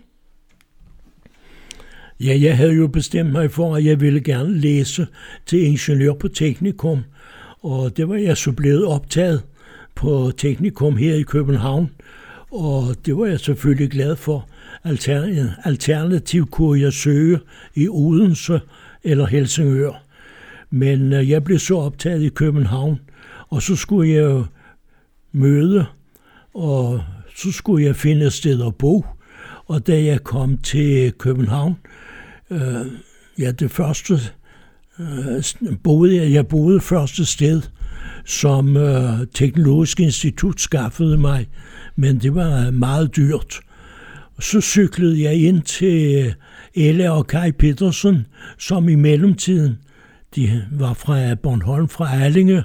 Ja, 2.20 2.38
jeg 2.42 2.58
havde 2.58 2.74
jo 2.74 2.88
bestemt 2.88 3.32
mig 3.32 3.52
for, 3.52 3.76
at 3.76 3.86
jeg 3.86 4.02
ville 4.02 4.22
gerne 4.22 4.58
læse 4.58 5.08
til 5.46 5.64
ingeniør 5.64 6.14
på 6.14 6.28
teknikum, 6.28 7.04
og 7.62 7.98
det 7.98 8.10
var 8.10 8.16
jeg 8.16 8.38
så 8.38 8.52
blevet 8.52 8.86
optaget 8.86 9.44
på 9.96 10.32
teknikum 10.38 10.98
her 10.98 11.16
i 11.16 11.22
København, 11.22 11.92
og 12.52 12.96
det 13.06 13.18
var 13.18 13.26
jeg 13.26 13.40
selvfølgelig 13.40 13.90
glad 13.90 14.16
for. 14.16 14.48
Alternativ 14.84 16.48
kunne 16.48 16.82
jeg 16.82 16.94
søge 16.94 17.40
i 17.76 17.88
Odense 17.88 18.62
eller 19.04 19.26
Helsingør. 19.26 20.04
Men 20.70 21.14
øh, 21.14 21.30
jeg 21.30 21.44
blev 21.44 21.60
så 21.60 21.78
optaget 21.78 22.22
i 22.22 22.30
København, 22.30 23.00
og 23.50 23.62
så 23.62 23.76
skulle 23.76 24.12
jeg 24.12 24.44
møde, 25.32 25.86
og 26.54 27.04
så 27.36 27.52
skulle 27.52 27.86
jeg 27.86 27.96
finde 27.96 28.26
et 28.26 28.34
sted 28.34 28.66
at 28.66 28.76
bo. 28.76 29.06
Og 29.66 29.88
da 29.88 30.04
jeg 30.04 30.24
kom 30.24 30.58
til 30.58 31.12
København, 31.12 31.76
øh, 32.50 32.86
ja, 33.40 33.52
det 33.52 33.72
første 33.72 34.20
øh, 35.00 35.44
boede 35.84 36.16
jeg, 36.16 36.32
jeg 36.32 36.48
boede 36.48 36.80
første 36.80 37.26
sted, 37.26 37.62
som 38.26 38.78
øh, 38.78 39.28
Teknologisk 39.34 40.00
Institut 40.00 40.62
skaffede 40.62 41.18
mig, 41.18 41.48
men 41.96 42.20
det 42.20 42.36
var 42.36 42.72
meget 42.72 43.16
dyrt. 43.16 43.62
Så 44.40 44.62
cyklede 44.62 45.24
jeg 45.24 45.36
ind 45.36 45.62
til 45.62 46.26
øh, 46.26 46.34
Elle 46.76 47.12
og 47.12 47.28
Kai 47.28 47.52
Petersen, 47.52 48.28
som 48.58 48.90
i 48.90 48.96
mellemtiden, 48.96 49.78
de 50.36 50.66
var 50.72 50.94
fra 50.94 51.36
Bornholm, 51.36 51.90
fra 51.90 52.16
Erlinge, 52.16 52.64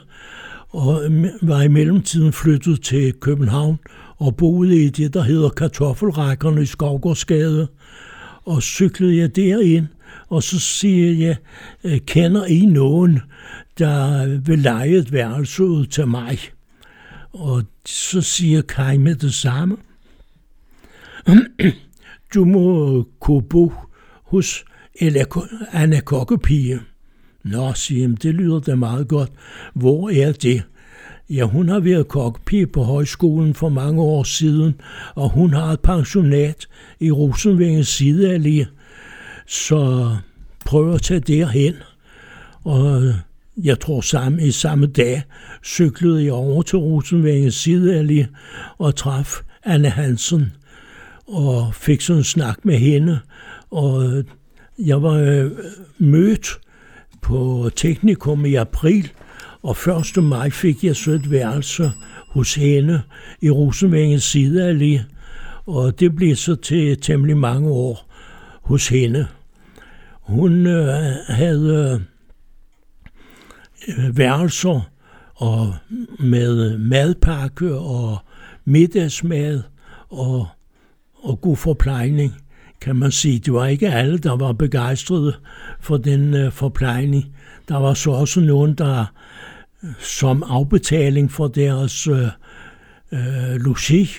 og 0.68 1.02
var 1.42 1.62
i 1.62 1.68
mellemtiden 1.68 2.32
flyttet 2.32 2.82
til 2.82 3.12
København 3.12 3.78
og 4.16 4.37
boede 4.37 4.84
i 4.84 4.88
det, 4.88 5.14
der 5.14 5.22
hedder 5.22 5.48
Kartoffelrækkerne 5.48 6.62
i 6.62 6.66
Skovgårdsgade. 6.66 7.68
og 8.44 8.62
cyklede 8.62 9.16
jeg 9.16 9.37
derind, 9.37 9.87
og 10.28 10.42
så 10.42 10.58
siger 10.60 11.26
jeg, 11.26 11.37
øh, 11.84 11.98
kender 12.06 12.44
I 12.44 12.66
nogen, 12.66 13.20
der 13.78 14.26
vil 14.38 14.58
lege 14.58 14.96
et 14.96 15.12
værelse 15.12 15.64
ud 15.64 15.87
til 15.87 16.06
mig? 16.06 16.38
Og 17.32 17.62
så 17.87 18.20
siger 18.20 18.62
Kai 18.62 18.96
med 18.96 19.14
det 19.14 19.34
samme. 19.34 19.76
Du 22.35 22.44
må 22.44 23.04
kunne 23.20 23.42
bo 23.42 23.73
hos 24.25 24.64
Anna 25.73 26.00
Kokkepige. 26.00 26.80
Nå, 27.44 27.73
siger 27.75 28.08
det 28.08 28.35
lyder 28.35 28.61
da 28.61 28.75
meget 28.75 29.08
godt. 29.08 29.30
Hvor 29.75 30.11
er 30.11 30.32
det? 30.32 30.62
Ja, 31.30 31.44
hun 31.44 31.68
har 31.68 31.80
været 31.80 32.08
kokkepige 32.08 32.66
på 32.66 32.82
højskolen 32.82 33.54
for 33.54 33.68
mange 33.68 34.02
år 34.02 34.23
siden, 34.23 34.75
og 35.14 35.30
hun 35.30 35.54
har 35.54 35.73
et 35.73 35.80
pensionat 35.80 36.66
i 37.00 37.11
Rosenvingens 37.11 38.00
sideallé. 38.00 38.66
Så 39.47 40.11
prøv 40.66 40.94
at 40.94 41.02
tage 41.02 41.20
derhen. 41.20 41.75
Og 42.64 43.14
jeg 43.56 43.80
tror 43.80 44.00
samme, 44.00 44.47
i 44.47 44.50
samme 44.50 44.87
dag 44.87 45.23
cyklede 45.64 46.25
jeg 46.25 46.32
over 46.32 46.62
til 46.62 46.78
Rosenvingens 46.78 47.66
sideallé 47.66 48.26
og 48.78 48.97
traf 48.97 49.35
Anne 49.64 49.88
Hansen 49.88 50.52
og 51.28 51.75
fik 51.75 52.00
sådan 52.00 52.20
en 52.20 52.25
snak 52.25 52.64
med 52.64 52.78
hende. 52.78 53.20
Og 53.70 54.04
øh, 54.04 54.25
jeg 54.78 55.02
var 55.02 55.14
øh, 55.14 55.50
mødt 55.99 56.58
på 57.23 57.70
Teknikum 57.76 58.44
i 58.44 58.54
april, 58.54 59.12
og 59.62 59.76
1. 60.16 60.25
maj 60.25 60.50
fik 60.50 60.85
jeg 60.85 60.97
så 60.97 61.11
et 61.11 61.30
værelse 61.30 61.90
hos 62.28 62.54
hende 62.54 63.02
i 63.42 63.50
Rosenvingens 63.50 64.37
sideallé, 64.37 65.00
og 65.66 66.00
det 66.00 66.16
blev 66.16 66.37
så 66.37 66.54
til 66.54 67.00
temmelig 67.00 67.37
mange 67.37 67.68
år 67.68 68.14
hos 68.62 68.88
hende. 68.88 69.26
Hun 70.20 70.66
øh, 70.66 70.94
havde 71.28 72.00
øh, 73.88 74.16
værelser 74.16 74.90
og 75.35 75.75
med 76.18 76.78
madpakke 76.78 77.75
og 77.75 78.18
middagsmad 78.64 79.62
og, 80.08 80.47
og 81.22 81.40
god 81.40 81.56
forplejning, 81.56 82.34
kan 82.80 82.96
man 82.96 83.12
sige. 83.12 83.38
Det 83.38 83.52
var 83.52 83.66
ikke 83.66 83.88
alle, 83.88 84.18
der 84.18 84.37
var 84.37 84.52
begejstrede 84.52 85.34
for 85.80 85.96
den 85.96 86.34
øh, 86.34 86.52
forplejning. 86.52 87.25
Der 87.68 87.76
var 87.76 87.94
så 87.94 88.10
også 88.10 88.40
nogen, 88.40 88.75
der 88.75 89.04
som 89.98 90.42
afbetaling 90.46 91.32
for 91.32 91.48
deres 91.48 92.06
øh, 92.06 92.26
øh, 93.12 93.54
logi 93.54 94.10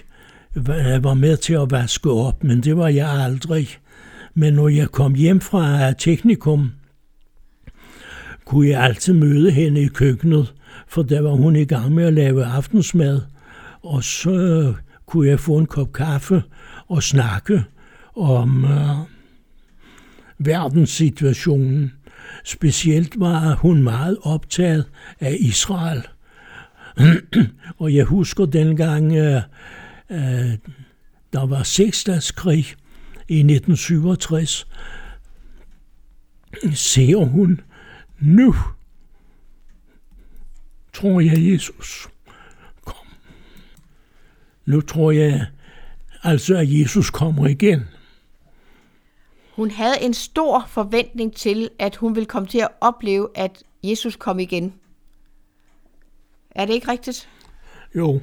var 1.02 1.14
med 1.14 1.38
til 1.38 1.54
at 1.54 1.72
vaske 1.72 2.12
op, 2.12 2.44
men 2.44 2.62
det 2.64 2.78
var 2.78 2.88
jeg 2.88 3.10
aldrig. 3.10 3.68
Men 4.34 4.54
når 4.54 4.68
jeg 4.68 4.90
kom 4.90 5.16
hjem 5.16 5.42
fra 5.42 5.92
teknikum, 5.92 6.72
kunne 8.46 8.68
jeg 8.70 8.84
altid 8.84 9.14
møde 9.14 9.52
hende 9.52 9.82
i 9.82 9.88
køkkenet, 9.88 10.54
for 10.88 11.02
der 11.02 11.22
var 11.22 11.32
hun 11.32 11.56
i 11.56 11.66
gang 11.66 11.92
med 11.92 12.04
at 12.04 12.14
lave 12.14 12.46
aftensmad, 12.46 13.22
og 13.84 14.04
så 14.04 14.32
øh, 14.32 14.76
kunne 15.06 15.28
jeg 15.28 15.40
få 15.40 15.58
en 15.58 15.66
kop 15.66 15.94
kaffe 15.94 16.44
og 16.90 17.04
snakke 17.04 17.66
om 18.16 18.66
øh, 18.66 18.98
verdenssituationen. 20.38 21.94
Specielt 22.44 23.20
var 23.20 23.56
hun 23.56 23.84
meget 23.84 24.18
optaget 24.22 24.86
af 25.20 25.38
Israel. 25.40 26.08
og 27.80 27.96
jeg 27.96 28.06
husker 28.06 28.46
dengang, 28.46 29.14
øh, 29.14 29.42
øh, 30.10 30.58
der 31.34 31.46
var 31.46 31.64
seksdagskrig 31.64 32.66
i 33.28 33.40
1967, 33.40 34.68
ser 36.74 37.26
hun, 37.26 37.62
nu 38.20 38.56
tror 40.94 41.20
jeg, 41.20 41.52
Jesus 41.52 42.08
kom. 42.86 43.06
Nu 44.66 44.82
tror 44.82 45.12
jeg 45.12 45.48
altså, 46.24 46.58
at 46.58 46.80
Jesus 46.80 47.10
kommer 47.10 47.48
igen. 47.48 47.84
Hun 49.56 49.72
havde 49.72 50.02
en 50.02 50.14
stor 50.14 50.66
forventning 50.68 51.36
til, 51.36 51.70
at 51.80 51.96
hun 51.96 52.16
ville 52.16 52.26
komme 52.26 52.48
til 52.48 52.58
at 52.60 52.68
opleve, 52.82 53.28
at 53.36 53.64
Jesus 53.84 54.16
kom 54.16 54.40
igen. 54.40 54.74
Er 56.52 56.66
det 56.66 56.74
ikke 56.74 56.92
rigtigt? 56.92 57.30
Jo. 57.96 58.22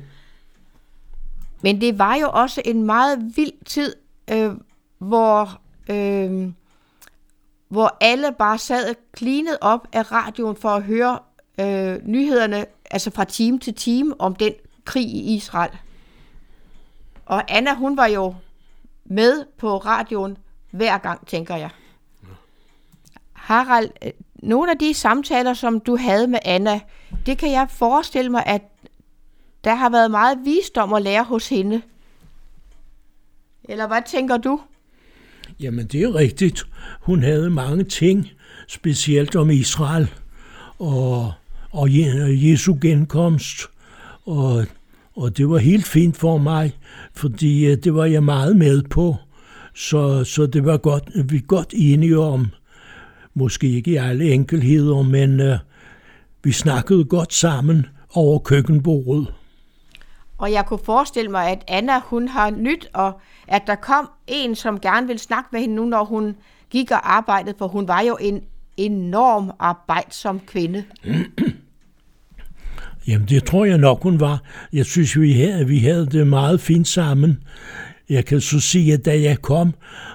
Men 1.63 1.81
det 1.81 1.99
var 1.99 2.15
jo 2.15 2.31
også 2.33 2.63
en 2.65 2.83
meget 2.83 3.33
vild 3.37 3.65
tid, 3.65 3.95
øh, 4.31 4.51
hvor, 4.99 5.61
øh, 5.91 6.53
hvor 7.69 7.97
alle 8.01 8.35
bare 8.39 8.59
sad 8.59 8.95
klinet 9.13 9.59
op 9.61 9.89
af 9.93 10.13
radioen 10.13 10.57
for 10.57 10.69
at 10.69 10.83
høre 10.83 11.19
øh, 11.61 12.07
nyhederne, 12.07 12.67
altså 12.91 13.11
fra 13.11 13.25
time 13.25 13.59
til 13.59 13.75
time, 13.75 14.21
om 14.21 14.35
den 14.35 14.53
krig 14.85 15.07
i 15.07 15.35
Israel. 15.35 15.71
Og 17.27 17.43
Anna, 17.49 17.75
hun 17.75 17.97
var 17.97 18.07
jo 18.07 18.35
med 19.05 19.45
på 19.59 19.79
radioen 19.79 20.37
hver 20.71 20.99
gang, 20.99 21.27
tænker 21.27 21.57
jeg. 21.57 21.71
Harald, 23.33 23.91
øh, 24.05 24.13
nogle 24.35 24.71
af 24.71 24.79
de 24.79 24.95
samtaler, 24.95 25.55
som 25.55 25.81
du 25.81 25.97
havde 25.97 26.27
med 26.27 26.39
Anna, 26.45 26.81
det 27.27 27.39
kan 27.39 27.53
jeg 27.53 27.67
forestille 27.71 28.31
mig, 28.31 28.43
at 28.47 28.63
der 29.65 29.75
har 29.75 29.91
været 29.91 30.11
meget 30.11 30.39
visdom 30.45 30.93
at 30.93 31.03
lære 31.03 31.25
hos 31.25 31.49
hende. 31.49 31.83
Eller 33.65 33.87
hvad 33.87 34.03
tænker 34.07 34.37
du? 34.37 34.61
Jamen, 35.61 35.87
det 35.87 36.03
er 36.03 36.15
rigtigt. 36.15 36.67
Hun 37.01 37.23
havde 37.23 37.51
mange 37.51 37.85
ting, 37.85 38.31
specielt 38.69 39.37
om 39.37 39.51
Israel 39.51 40.11
og, 40.79 41.33
og 41.71 41.89
Jesu 42.49 42.77
genkomst. 42.81 43.61
Og, 44.27 44.67
og 45.17 45.37
det 45.37 45.49
var 45.51 45.59
helt 45.59 45.87
fint 45.87 46.17
for 46.17 46.39
mig, 46.39 46.77
fordi 47.15 47.67
øh, 47.67 47.77
det 47.85 47.95
var 47.95 48.05
jeg 48.05 48.23
meget 48.23 48.57
med 48.57 48.83
på. 48.83 49.17
Så, 49.75 50.25
så 50.25 50.47
det 50.47 50.65
var 50.65 50.77
godt, 50.77 51.11
vi 51.31 51.37
er 51.37 51.47
godt 51.47 51.75
enige 51.77 52.19
om, 52.19 52.47
måske 53.35 53.71
ikke 53.71 53.91
i 53.91 53.97
alle 53.97 54.33
enkelheder, 54.33 55.03
men 55.03 55.41
øh, 55.41 55.59
vi 56.45 56.53
snakkede 56.53 57.05
godt 57.05 57.35
sammen 57.35 57.87
over 58.15 58.39
køkkenbordet. 58.39 59.35
Og 60.39 60.53
jeg 60.53 60.67
kunne 60.67 60.85
forestille 60.85 61.31
mig, 61.31 61.51
at 61.51 61.65
Anna 61.69 62.01
hun 62.01 62.29
har 62.29 62.51
nyt, 62.51 62.89
og 62.95 63.21
at 63.49 63.63
der 63.67 63.75
kom 63.75 64.11
en, 64.27 64.55
som 64.55 64.81
gerne 64.81 65.07
vil 65.07 65.19
snakke 65.19 65.49
med 65.53 65.61
hende 65.61 65.75
nu, 65.75 65.85
når 65.85 66.05
hun 66.05 66.37
gik 66.71 66.91
og 66.91 67.17
arbejdede, 67.17 67.55
for 67.59 67.69
hun 67.69 67.89
var 67.89 68.01
jo 68.01 68.17
en 68.21 68.43
enorm 68.77 69.51
arbejdsom 69.59 70.41
kvinde. 70.41 70.85
Jamen, 73.07 73.29
det 73.29 73.45
tror 73.45 73.65
jeg 73.65 73.79
nok, 73.79 74.03
hun 74.03 74.21
var. 74.21 74.43
Jeg 74.73 74.87
synes, 74.87 75.21
vi 75.21 75.33
havde, 75.33 75.67
vi 75.67 75.79
havde 75.79 76.07
det 76.07 76.27
meget 76.27 76.61
fint 76.61 76.89
sammen. 76.89 77.39
Jeg 78.09 78.25
kan 78.25 78.41
så 78.41 78.61
sige, 78.61 78.93
at 78.93 79.05
da 79.05 79.21
jeg 79.21 79.43
kom 79.43 79.75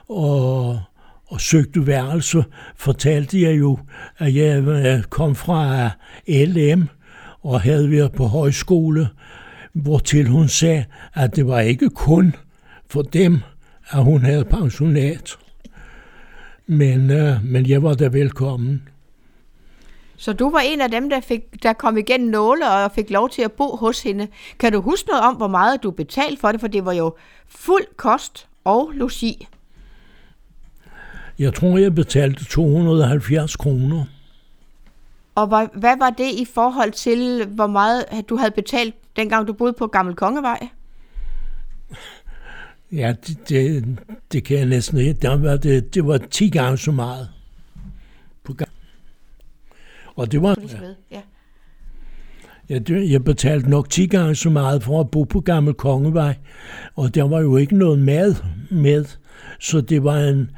og, 0.10 0.80
og 1.28 1.42
søgte 1.42 1.88
værelse, 1.88 2.44
fortalte 2.76 3.42
jeg 3.42 3.60
jo, 3.60 3.80
at 4.18 4.36
jeg 4.36 5.04
kom 5.10 5.36
fra 5.36 5.90
LM 6.28 6.88
og 7.42 7.62
havde 7.62 7.92
været 7.92 8.12
på 8.12 8.26
højskole, 8.26 9.08
hvortil 9.74 10.28
hun 10.28 10.48
sagde, 10.48 10.86
at 11.14 11.36
det 11.36 11.48
var 11.48 11.60
ikke 11.60 11.90
kun 11.90 12.36
for 12.90 13.02
dem, 13.02 13.40
at 13.90 14.04
hun 14.04 14.22
havde 14.22 14.46
pensionat. 14.46 15.38
Men, 16.68 17.12
øh, 17.12 17.46
men 17.46 17.70
jeg 17.70 17.84
var 17.84 17.94
da 17.94 18.08
velkommen. 18.08 18.82
Så 20.22 20.34
du 20.34 20.50
var 20.50 20.60
en 20.60 20.82
af 20.82 20.92
dem, 20.92 21.10
der, 21.10 21.20
fik, 21.20 21.64
der 21.64 21.74
kom 21.74 21.98
igennem 21.98 22.30
nåle 22.30 22.72
og 22.72 22.92
fik 22.92 23.10
lov 23.10 23.30
til 23.30 23.42
at 23.42 23.52
bo 23.52 23.76
hos 23.76 24.04
hende. 24.04 24.28
Kan 24.60 24.74
du 24.74 24.82
huske 24.82 25.10
noget 25.10 25.24
om, 25.24 25.36
hvor 25.36 25.48
meget 25.48 25.84
du 25.84 25.92
betalte 25.92 26.40
for 26.40 26.52
det? 26.52 26.60
For 26.60 26.68
det 26.68 26.86
var 26.86 26.94
jo 26.94 27.16
fuld 27.48 27.84
kost 27.98 28.48
og 28.64 28.92
logi. 28.94 29.48
Jeg 31.40 31.54
tror, 31.54 31.78
jeg 31.78 31.96
betalte 31.96 32.46
270 32.46 33.56
kroner. 33.56 34.06
Og 35.36 35.48
hvad, 35.48 35.68
hvad 35.74 35.98
var 35.98 36.10
det 36.10 36.32
i 36.32 36.46
forhold 36.54 36.92
til, 36.92 37.46
hvor 37.46 37.68
meget 37.68 38.06
du 38.30 38.36
havde 38.36 38.52
betalt, 38.52 38.96
dengang 39.16 39.48
du 39.48 39.54
boede 39.54 39.74
på 39.74 39.88
Gammel 39.88 40.16
Kongevej? 40.16 40.68
Ja, 42.92 43.14
det, 43.28 43.50
det, 43.50 43.86
det 44.32 44.44
kan 44.44 44.58
jeg 44.58 44.66
næsten 44.66 44.98
ikke. 44.98 45.14
Det 45.14 45.42
var, 45.42 45.58
det, 45.58 45.96
det 45.96 46.08
var 46.08 46.18
10 46.18 46.50
gange 46.50 46.78
så 46.78 46.92
meget. 46.92 47.30
Og 50.16 50.32
det 50.32 50.42
var... 50.42 50.56
Ja. 51.12 51.22
Jeg, 52.70 52.90
jeg 52.90 53.24
betalte 53.24 53.70
nok 53.70 53.90
10 53.90 54.06
gange 54.06 54.36
så 54.36 54.50
meget 54.50 54.84
for 54.84 55.00
at 55.00 55.12
bo 55.12 55.24
på 55.24 55.40
Gammel 55.40 55.74
Kongevej, 55.74 56.36
og 56.96 57.16
der 57.16 57.24
var 57.24 57.40
jo 57.40 57.58
ikke 57.58 57.78
noget 57.78 58.00
mad 58.00 58.36
med, 58.70 59.06
så 59.60 59.82
det 59.82 60.04
var 60.04 60.18
en 60.18 60.52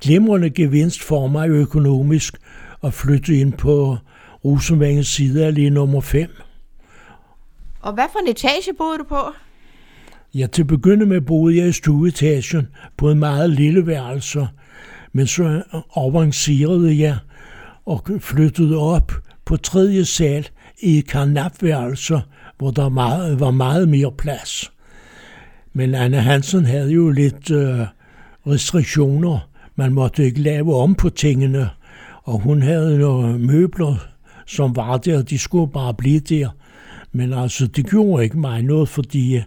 glimrende 0.00 0.50
gevinst 0.50 1.02
for 1.02 1.26
mig 1.26 1.48
økonomisk 1.48 2.34
at 2.82 2.94
flytte 2.94 3.40
ind 3.40 3.52
på 3.52 3.96
Rosenvangens 4.44 5.08
side 5.08 5.46
af 5.46 5.54
lige 5.54 5.70
nummer 5.70 6.00
5. 6.00 6.30
Og 7.80 7.92
hvad 7.92 8.04
for 8.12 8.18
en 8.18 8.28
etage 8.28 8.74
boede 8.78 8.98
du 8.98 9.04
på? 9.04 9.20
Ja, 10.34 10.46
til 10.46 10.64
begynde 10.64 11.06
med 11.06 11.20
boede 11.20 11.56
jeg 11.56 11.68
i 11.68 11.72
stueetagen 11.72 12.68
på 12.96 13.10
en 13.10 13.18
meget 13.18 13.50
lille 13.50 13.86
værelse, 13.86 14.48
men 15.12 15.26
så 15.26 15.62
avancerede 15.96 16.98
jeg 16.98 17.18
og 17.86 18.04
flyttede 18.20 18.78
op 18.78 19.12
på 19.44 19.56
tredje 19.56 20.04
sal 20.04 20.48
i 20.78 21.00
karnapværelser, 21.00 22.20
hvor 22.58 22.70
der 22.70 22.88
meget, 22.88 23.40
var 23.40 23.50
meget 23.50 23.88
mere 23.88 24.12
plads. 24.12 24.72
Men 25.72 25.94
Anne 25.94 26.20
Hansen 26.20 26.64
havde 26.64 26.90
jo 26.90 27.10
lidt 27.10 27.50
øh, 27.50 27.80
restriktioner. 28.46 29.48
Man 29.76 29.94
måtte 29.94 30.24
ikke 30.24 30.40
lave 30.40 30.76
om 30.76 30.94
på 30.94 31.10
tingene, 31.10 31.70
og 32.22 32.38
hun 32.38 32.62
havde 32.62 32.98
nogle 32.98 33.38
møbler, 33.38 33.96
som 34.46 34.76
var 34.76 34.96
der, 34.96 35.22
de 35.22 35.38
skulle 35.38 35.72
bare 35.72 35.94
blive 35.94 36.20
der. 36.20 36.48
Men 37.12 37.32
altså, 37.32 37.66
det 37.66 37.90
gjorde 37.90 38.24
ikke 38.24 38.38
mig 38.38 38.62
noget, 38.62 38.88
fordi 38.88 39.40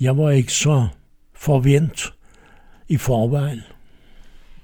jeg 0.00 0.18
var 0.18 0.30
ikke 0.30 0.52
så 0.52 0.86
forvent 1.34 2.12
i 2.88 2.96
forvejen. 2.96 3.62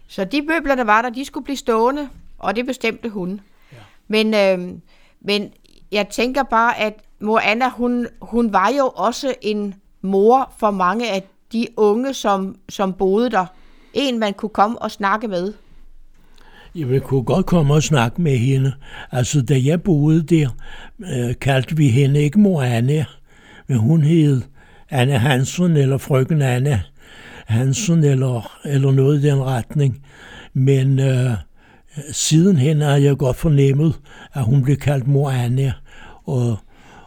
Så 0.09 0.25
de 0.25 0.43
møbler, 0.43 0.75
der 0.75 0.85
var 0.85 1.03
der, 1.03 1.11
de 1.11 1.25
skulle 1.25 1.45
blive 1.45 1.57
stående, 1.57 2.09
og 2.39 2.57
det 2.57 2.67
bestemte 2.67 3.09
hun. 3.09 3.41
Ja. 3.73 3.77
Men, 4.09 4.35
øh, 4.35 4.79
men 5.21 5.53
jeg 5.93 6.09
tænker 6.09 6.43
bare, 6.43 6.81
at 6.81 6.95
mor 7.21 7.39
Anna, 7.39 7.69
hun, 7.69 8.07
hun 8.23 8.53
var 8.53 8.69
jo 8.79 8.89
også 8.89 9.35
en 9.43 9.75
mor 10.03 10.53
for 10.59 10.71
mange 10.71 11.11
af 11.11 11.23
de 11.53 11.67
unge, 11.77 12.15
som, 12.15 12.57
som 12.69 12.93
boede 12.93 13.31
der. 13.31 13.47
En, 13.95 14.19
man 14.19 14.35
kunne 14.35 14.49
komme 14.49 14.83
og 14.83 14.91
snakke 14.91 15.29
med. 15.29 15.53
Jeg 16.75 17.03
kunne 17.03 17.25
godt 17.25 17.47
komme 17.47 17.75
og 17.75 17.83
snakke 17.83 18.23
med 18.23 18.37
hende. 18.37 18.73
Altså, 19.13 19.43
da 19.43 19.61
jeg 19.65 19.83
boede 19.83 20.23
der, 20.23 20.49
øh, 21.01 21.35
kaldte 21.41 21.77
vi 21.77 21.89
hende 21.89 22.23
ikke 22.23 22.41
mor 22.41 22.63
Anna, 22.63 23.05
men 23.69 23.79
hun 23.79 24.03
hed 24.03 24.43
Anne 24.91 25.19
Hansen 25.19 25.77
eller 25.77 25.99
frøken 25.99 26.43
Anne 26.43 26.83
Hansen 27.47 28.05
eller, 28.05 28.59
eller 28.65 28.91
noget 28.91 29.19
i 29.19 29.29
den 29.29 29.43
retning. 29.43 30.03
Men 30.55 31.01
øh, 31.01 31.31
sidenhen 32.13 32.81
har 32.81 32.97
jeg 32.97 33.17
godt 33.17 33.37
fornemmet, 33.37 34.01
at 34.33 34.45
hun 34.45 34.63
blev 34.63 34.77
kaldt 34.77 35.07
mor 35.07 35.31
Anne, 35.31 35.75
og 36.25 36.57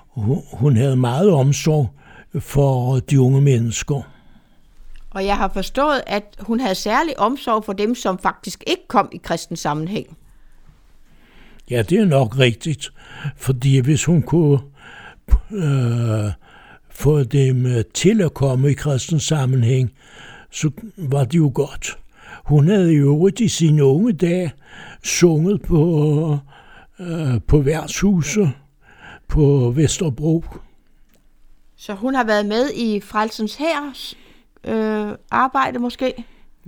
hun, 0.08 0.44
hun 0.54 0.78
havde 0.78 0.96
meget 0.96 1.32
omsorg 1.32 1.90
for 2.40 3.00
de 3.00 3.22
unge 3.22 3.42
mennesker. 3.42 4.02
Og 5.10 5.26
jeg 5.26 5.38
har 5.38 5.48
forstået, 5.54 6.02
at 6.08 6.24
hun 6.40 6.60
havde 6.60 6.76
særlig 6.76 7.20
omsorg 7.20 7.66
for 7.66 7.74
dem, 7.74 7.96
som 7.96 8.20
faktisk 8.20 8.64
ikke 8.68 8.88
kom 8.88 9.10
i 9.12 9.18
kristen 9.18 9.56
sammenhæng. 9.56 10.18
Ja, 11.70 11.82
det 11.82 12.00
er 12.00 12.06
nok 12.06 12.40
rigtigt. 12.40 12.92
Fordi 13.38 13.80
hvis 13.80 14.06
hun 14.06 14.22
kunne 14.22 14.60
øh, 15.52 16.32
få 16.90 17.24
dem 17.24 17.66
øh, 17.66 17.84
til 17.94 18.22
at 18.22 18.34
komme 18.34 18.72
i 18.72 18.74
kristen 18.74 19.20
sammenhæng, 19.20 19.92
så 20.52 20.72
var 20.98 21.24
det 21.24 21.38
jo 21.38 21.52
godt. 21.54 21.98
Hun 22.46 22.68
havde 22.68 22.94
jo 22.94 23.30
i 23.40 23.48
sine 23.48 23.84
unge 23.84 24.14
dage 24.14 24.52
sunget 25.04 25.62
på, 25.62 26.38
øh, 27.00 27.42
på 27.48 27.58
værtshuset 27.58 28.52
på 29.28 29.74
Vesterbro. 29.76 30.44
Så 31.76 31.94
hun 31.94 32.16
har 32.16 32.24
været 32.24 32.46
med 32.46 32.72
i 32.76 33.00
Frelsens 33.00 33.56
Hærs 33.56 34.18
øh, 34.64 35.12
arbejde 35.32 35.80
måske? 35.80 36.14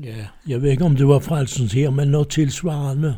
Ja, 0.03 0.27
jeg 0.47 0.61
ved 0.61 0.71
ikke, 0.71 0.85
om 0.85 0.95
det 0.95 1.07
var 1.07 1.19
Frelsens 1.19 1.73
Hær, 1.73 1.89
men 1.89 2.07
noget 2.07 2.29
tilsvarende. 2.29 3.17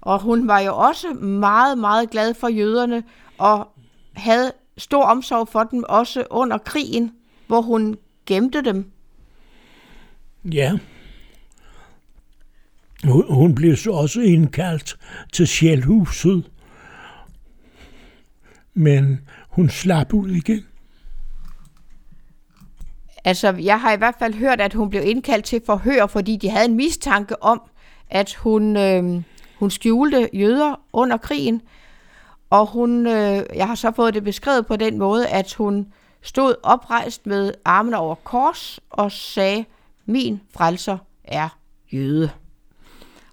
Og 0.00 0.20
hun 0.20 0.48
var 0.48 0.60
jo 0.60 0.76
også 0.76 1.08
meget, 1.20 1.78
meget 1.78 2.10
glad 2.10 2.34
for 2.34 2.48
jøderne, 2.48 3.02
og 3.38 3.68
havde 4.12 4.52
stor 4.78 5.02
omsorg 5.02 5.48
for 5.48 5.62
dem, 5.62 5.84
også 5.88 6.24
under 6.30 6.58
krigen, 6.58 7.12
hvor 7.46 7.60
hun 7.60 7.96
gemte 8.26 8.62
dem. 8.62 8.90
Ja. 10.44 10.72
Hun 13.04 13.54
blev 13.54 13.76
så 13.76 13.92
også 13.92 14.20
indkaldt 14.20 14.96
til 15.32 15.46
sjælhuset, 15.46 16.50
men 18.74 19.20
hun 19.48 19.68
slap 19.68 20.12
ud 20.12 20.30
igen. 20.30 20.64
Altså, 23.24 23.52
jeg 23.52 23.80
har 23.80 23.92
i 23.92 23.96
hvert 23.96 24.14
fald 24.18 24.34
hørt, 24.34 24.60
at 24.60 24.74
hun 24.74 24.90
blev 24.90 25.02
indkaldt 25.04 25.44
til 25.44 25.62
forhør, 25.66 26.06
fordi 26.06 26.36
de 26.36 26.50
havde 26.50 26.64
en 26.64 26.74
mistanke 26.74 27.42
om, 27.42 27.62
at 28.10 28.34
hun, 28.34 28.76
øh, 28.76 29.22
hun 29.58 29.70
skjulte 29.70 30.28
jøder 30.32 30.80
under 30.92 31.16
krigen. 31.16 31.62
Og 32.50 32.66
hun, 32.66 33.06
øh, 33.06 33.42
jeg 33.54 33.66
har 33.66 33.74
så 33.74 33.92
fået 33.96 34.14
det 34.14 34.24
beskrevet 34.24 34.66
på 34.66 34.76
den 34.76 34.98
måde, 34.98 35.28
at 35.28 35.54
hun 35.54 35.92
stod 36.22 36.54
oprejst 36.62 37.26
med 37.26 37.52
armene 37.64 37.96
over 37.96 38.14
kors 38.14 38.80
og 38.90 39.12
sagde, 39.12 39.64
min 40.06 40.40
frelser 40.50 40.98
er 41.24 41.48
jøde. 41.92 42.30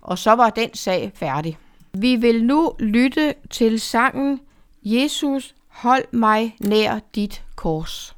Og 0.03 0.17
så 0.17 0.31
var 0.31 0.49
den 0.49 0.69
sag 0.73 1.11
færdig. 1.15 1.57
Vi 1.93 2.15
vil 2.15 2.45
nu 2.45 2.75
lytte 2.79 3.33
til 3.49 3.79
sangen 3.79 4.39
Jesus, 4.83 5.55
hold 5.67 6.05
mig 6.11 6.55
nær 6.59 6.99
dit 7.15 7.43
kors. 7.55 8.15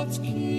God's 0.00 0.18
kingdom. 0.18 0.49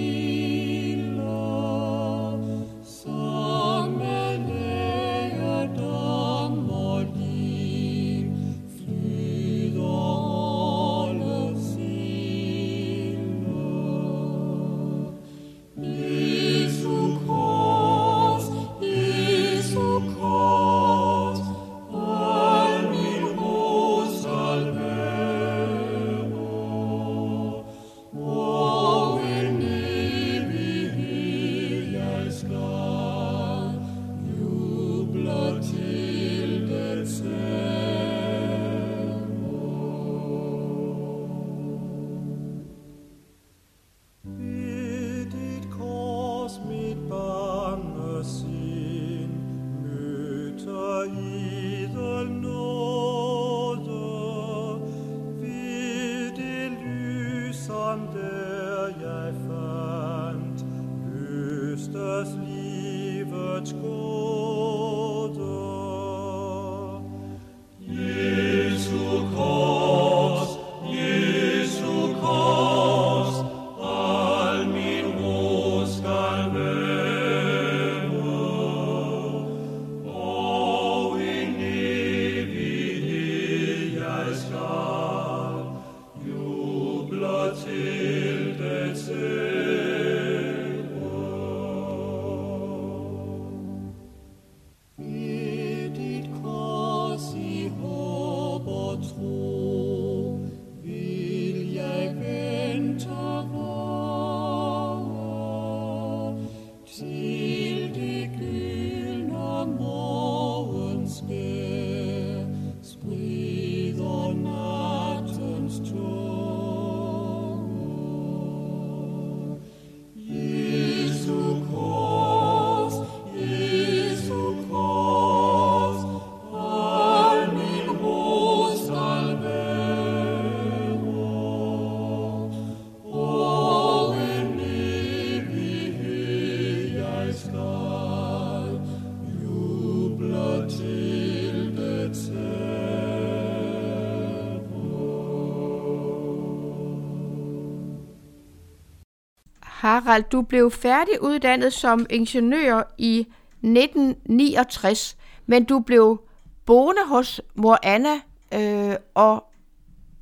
Harald, 149.82 150.24
du 150.32 150.42
blev 150.42 150.70
færdiguddannet 150.70 151.72
som 151.72 152.06
ingeniør 152.10 152.94
i 152.98 153.26
1969, 153.62 155.16
men 155.46 155.64
du 155.64 155.80
blev 155.80 156.20
boende 156.66 157.00
hos 157.08 157.40
mor 157.54 157.78
Anna 157.82 158.14
øh, 158.54 158.96
og 159.14 159.44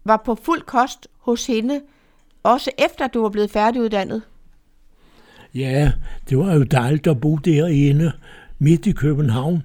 var 0.05 0.23
på 0.25 0.35
fuld 0.35 0.62
kost 0.62 1.09
hos 1.18 1.46
hende, 1.46 1.81
også 2.42 2.70
efter 2.79 3.07
du 3.07 3.23
var 3.23 3.29
blevet 3.29 3.51
færdiguddannet. 3.51 4.23
Ja, 5.55 5.92
det 6.31 6.38
var 6.38 6.55
jo 6.55 6.62
dejligt 6.62 7.07
at 7.07 7.20
bo 7.20 7.37
derinde, 7.37 8.12
midt 8.59 8.87
i 8.87 8.92
København. 8.92 9.62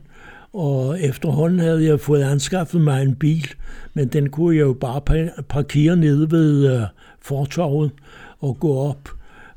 Og 0.54 1.02
efterhånden 1.02 1.60
havde 1.60 1.86
jeg 1.86 2.00
fået 2.00 2.24
anskaffet 2.24 2.82
mig 2.82 3.04
en 3.04 3.16
bil, 3.16 3.54
men 3.94 4.08
den 4.08 4.30
kunne 4.30 4.56
jeg 4.56 4.62
jo 4.62 4.74
bare 4.74 5.02
parkere 5.50 5.96
nede 5.96 6.32
ved 6.32 6.76
øh, 6.76 6.82
fortorvet 7.20 7.92
og 8.40 8.60
gå 8.60 8.78
op 8.78 9.10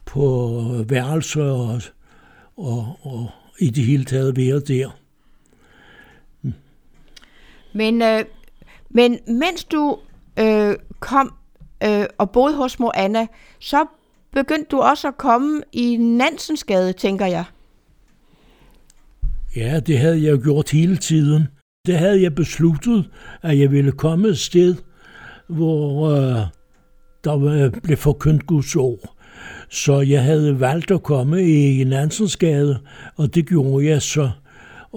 på 0.08 0.84
værelser 0.88 1.44
og, 1.44 1.80
og, 2.56 2.96
og 3.02 3.30
i 3.58 3.70
det 3.70 3.84
hele 3.84 4.04
taget 4.04 4.36
være 4.36 4.60
der. 4.60 4.90
Men, 7.72 8.02
øh, 8.02 8.24
men 8.90 9.18
mens 9.26 9.64
du 9.64 9.98
øh, 10.38 10.76
kom 11.00 11.34
øh, 11.84 12.06
og 12.18 12.30
boede 12.30 12.56
hos 12.56 12.78
mor 12.78 12.92
Anna, 12.94 13.26
så 13.58 13.86
begyndte 14.32 14.68
du 14.70 14.80
også 14.80 15.08
at 15.08 15.16
komme 15.16 15.62
i 15.72 15.96
Nansensgade, 15.96 16.92
tænker 16.92 17.26
jeg. 17.26 17.44
Ja, 19.56 19.80
det 19.80 19.98
havde 19.98 20.24
jeg 20.24 20.38
gjort 20.38 20.70
hele 20.70 20.96
tiden. 20.96 21.48
Det 21.86 21.98
havde 21.98 22.22
jeg 22.22 22.34
besluttet, 22.34 23.10
at 23.42 23.58
jeg 23.58 23.70
ville 23.70 23.92
komme 23.92 24.28
et 24.28 24.38
sted, 24.38 24.74
hvor 25.46 26.08
øh, 26.10 26.46
der 27.24 27.70
blev 27.82 27.96
forkyndt 27.96 28.46
Guds 28.46 28.76
ord. 28.76 29.17
Så 29.68 30.00
jeg 30.00 30.22
havde 30.22 30.60
valgt 30.60 30.90
at 30.90 31.02
komme 31.02 31.42
i 31.42 31.84
Nansensgade, 31.84 32.78
og 33.16 33.34
det 33.34 33.48
gjorde 33.48 33.86
jeg 33.86 34.02
så, 34.02 34.30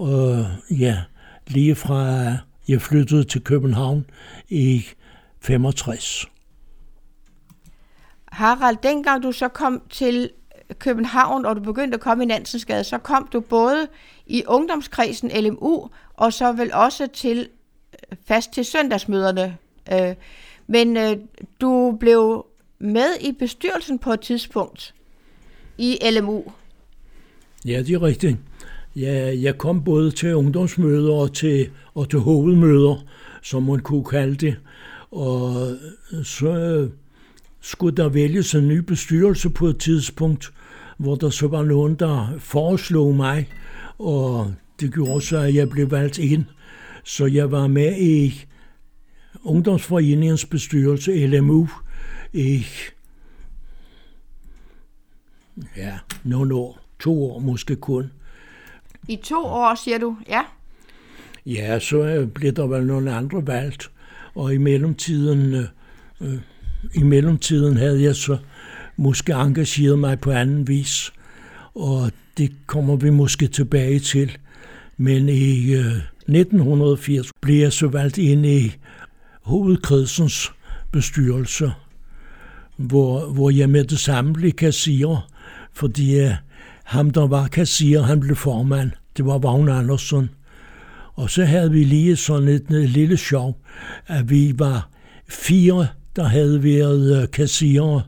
øh, 0.00 0.80
ja, 0.80 0.98
lige 1.46 1.74
fra 1.74 2.32
jeg 2.68 2.82
flyttede 2.82 3.24
til 3.24 3.44
København 3.44 4.06
i 4.48 4.84
65. 5.40 6.26
Harald, 8.32 8.76
dengang 8.82 9.22
du 9.22 9.32
så 9.32 9.48
kom 9.48 9.82
til 9.90 10.30
København, 10.78 11.46
og 11.46 11.56
du 11.56 11.60
begyndte 11.60 11.94
at 11.94 12.00
komme 12.00 12.24
i 12.24 12.26
Nansensgade, 12.26 12.84
så 12.84 12.98
kom 12.98 13.28
du 13.32 13.40
både 13.40 13.88
i 14.26 14.44
ungdomskredsen 14.46 15.30
LMU, 15.44 15.88
og 16.14 16.32
så 16.32 16.52
vel 16.52 16.74
også 16.74 17.06
til 17.06 17.48
øh, 18.10 18.18
fast 18.26 18.52
til 18.52 18.64
søndagsmøderne. 18.64 19.56
Øh, 19.92 20.14
men 20.66 20.96
øh, 20.96 21.16
du 21.60 21.96
blev 22.00 22.46
med 22.82 23.20
i 23.20 23.32
bestyrelsen 23.32 23.98
på 23.98 24.12
et 24.12 24.20
tidspunkt 24.20 24.94
i 25.78 25.98
LMU. 26.10 26.44
Ja, 27.64 27.82
det 27.82 27.90
er 27.90 28.02
rigtigt. 28.02 28.36
Ja, 28.96 29.34
jeg 29.42 29.58
kom 29.58 29.84
både 29.84 30.10
til 30.10 30.34
ungdomsmøder 30.34 31.12
og 31.12 31.34
til, 31.34 31.70
og 31.94 32.10
til 32.10 32.18
hovedmøder, 32.18 33.04
som 33.42 33.62
man 33.62 33.80
kunne 33.80 34.04
kalde 34.04 34.34
det. 34.34 34.56
Og 35.10 35.70
øh, 36.12 36.24
så 36.24 36.48
øh, 36.48 36.90
skulle 37.60 37.96
der 37.96 38.08
vælges 38.08 38.54
en 38.54 38.68
ny 38.68 38.78
bestyrelse 38.78 39.50
på 39.50 39.66
et 39.66 39.78
tidspunkt, 39.78 40.52
hvor 40.98 41.14
der 41.14 41.30
så 41.30 41.48
var 41.48 41.62
nogen, 41.62 41.94
der 41.94 42.34
foreslog 42.38 43.14
mig, 43.14 43.48
og 43.98 44.54
det 44.80 44.94
gjorde 44.94 45.20
så, 45.20 45.38
at 45.38 45.54
jeg 45.54 45.70
blev 45.70 45.90
valgt 45.90 46.18
ind. 46.18 46.44
Så 47.04 47.26
jeg 47.26 47.50
var 47.50 47.66
med 47.66 48.00
i 48.00 48.44
Ungdomsforeningens 49.44 50.46
bestyrelse, 50.46 51.26
LMU, 51.26 51.68
i 52.32 52.66
ja, 55.76 55.98
nogle 56.24 56.54
år, 56.54 56.78
to 57.00 57.24
år 57.24 57.38
måske 57.38 57.76
kun. 57.76 58.12
I 59.08 59.16
to 59.16 59.44
år, 59.44 59.74
siger 59.84 59.98
du, 59.98 60.16
ja? 60.28 60.42
Ja, 61.46 61.78
så 61.78 62.28
blev 62.34 62.52
der 62.52 62.66
vel 62.66 62.86
nogle 62.86 63.12
andre 63.12 63.46
valgt, 63.46 63.90
og 64.34 64.54
i 64.54 64.58
mellemtiden, 64.58 65.54
øh, 65.54 65.66
øh 66.20 66.38
i 66.94 67.02
mellemtiden 67.02 67.76
havde 67.76 68.02
jeg 68.02 68.16
så 68.16 68.38
måske 68.96 69.32
engageret 69.32 69.98
mig 69.98 70.20
på 70.20 70.30
anden 70.30 70.68
vis, 70.68 71.12
og 71.74 72.12
det 72.38 72.52
kommer 72.66 72.96
vi 72.96 73.10
måske 73.10 73.46
tilbage 73.46 73.98
til. 73.98 74.38
Men 74.96 75.28
i 75.28 75.72
øh, 75.72 75.96
1980 76.28 77.30
blev 77.40 77.56
jeg 77.56 77.72
så 77.72 77.88
valgt 77.88 78.18
ind 78.18 78.46
i 78.46 78.72
hovedkredsens 79.42 80.52
bestyrelse, 80.92 81.72
hvor, 82.76 83.26
hvor 83.26 83.50
jeg 83.50 83.70
med 83.70 83.84
det 83.84 83.98
samme 83.98 84.32
blev 84.32 84.52
kassier, 84.52 85.28
fordi 85.72 86.20
øh, 86.20 86.30
ham, 86.84 87.10
der 87.10 87.26
var 87.26 87.46
kassier, 87.46 88.02
han 88.02 88.20
blev 88.20 88.36
formand. 88.36 88.90
Det 89.16 89.26
var 89.26 89.38
Vagn 89.38 89.68
Andersson. 89.68 90.30
Og 91.14 91.30
så 91.30 91.44
havde 91.44 91.70
vi 91.70 91.84
lige 91.84 92.16
sådan 92.16 92.48
et, 92.48 92.70
et 92.70 92.88
lille 92.88 93.16
sjov, 93.16 93.58
at 94.06 94.30
vi 94.30 94.54
var 94.58 94.88
fire, 95.28 95.88
der 96.16 96.24
havde 96.24 96.64
været 96.64 97.22
øh, 97.22 97.30
kassier 97.30 98.00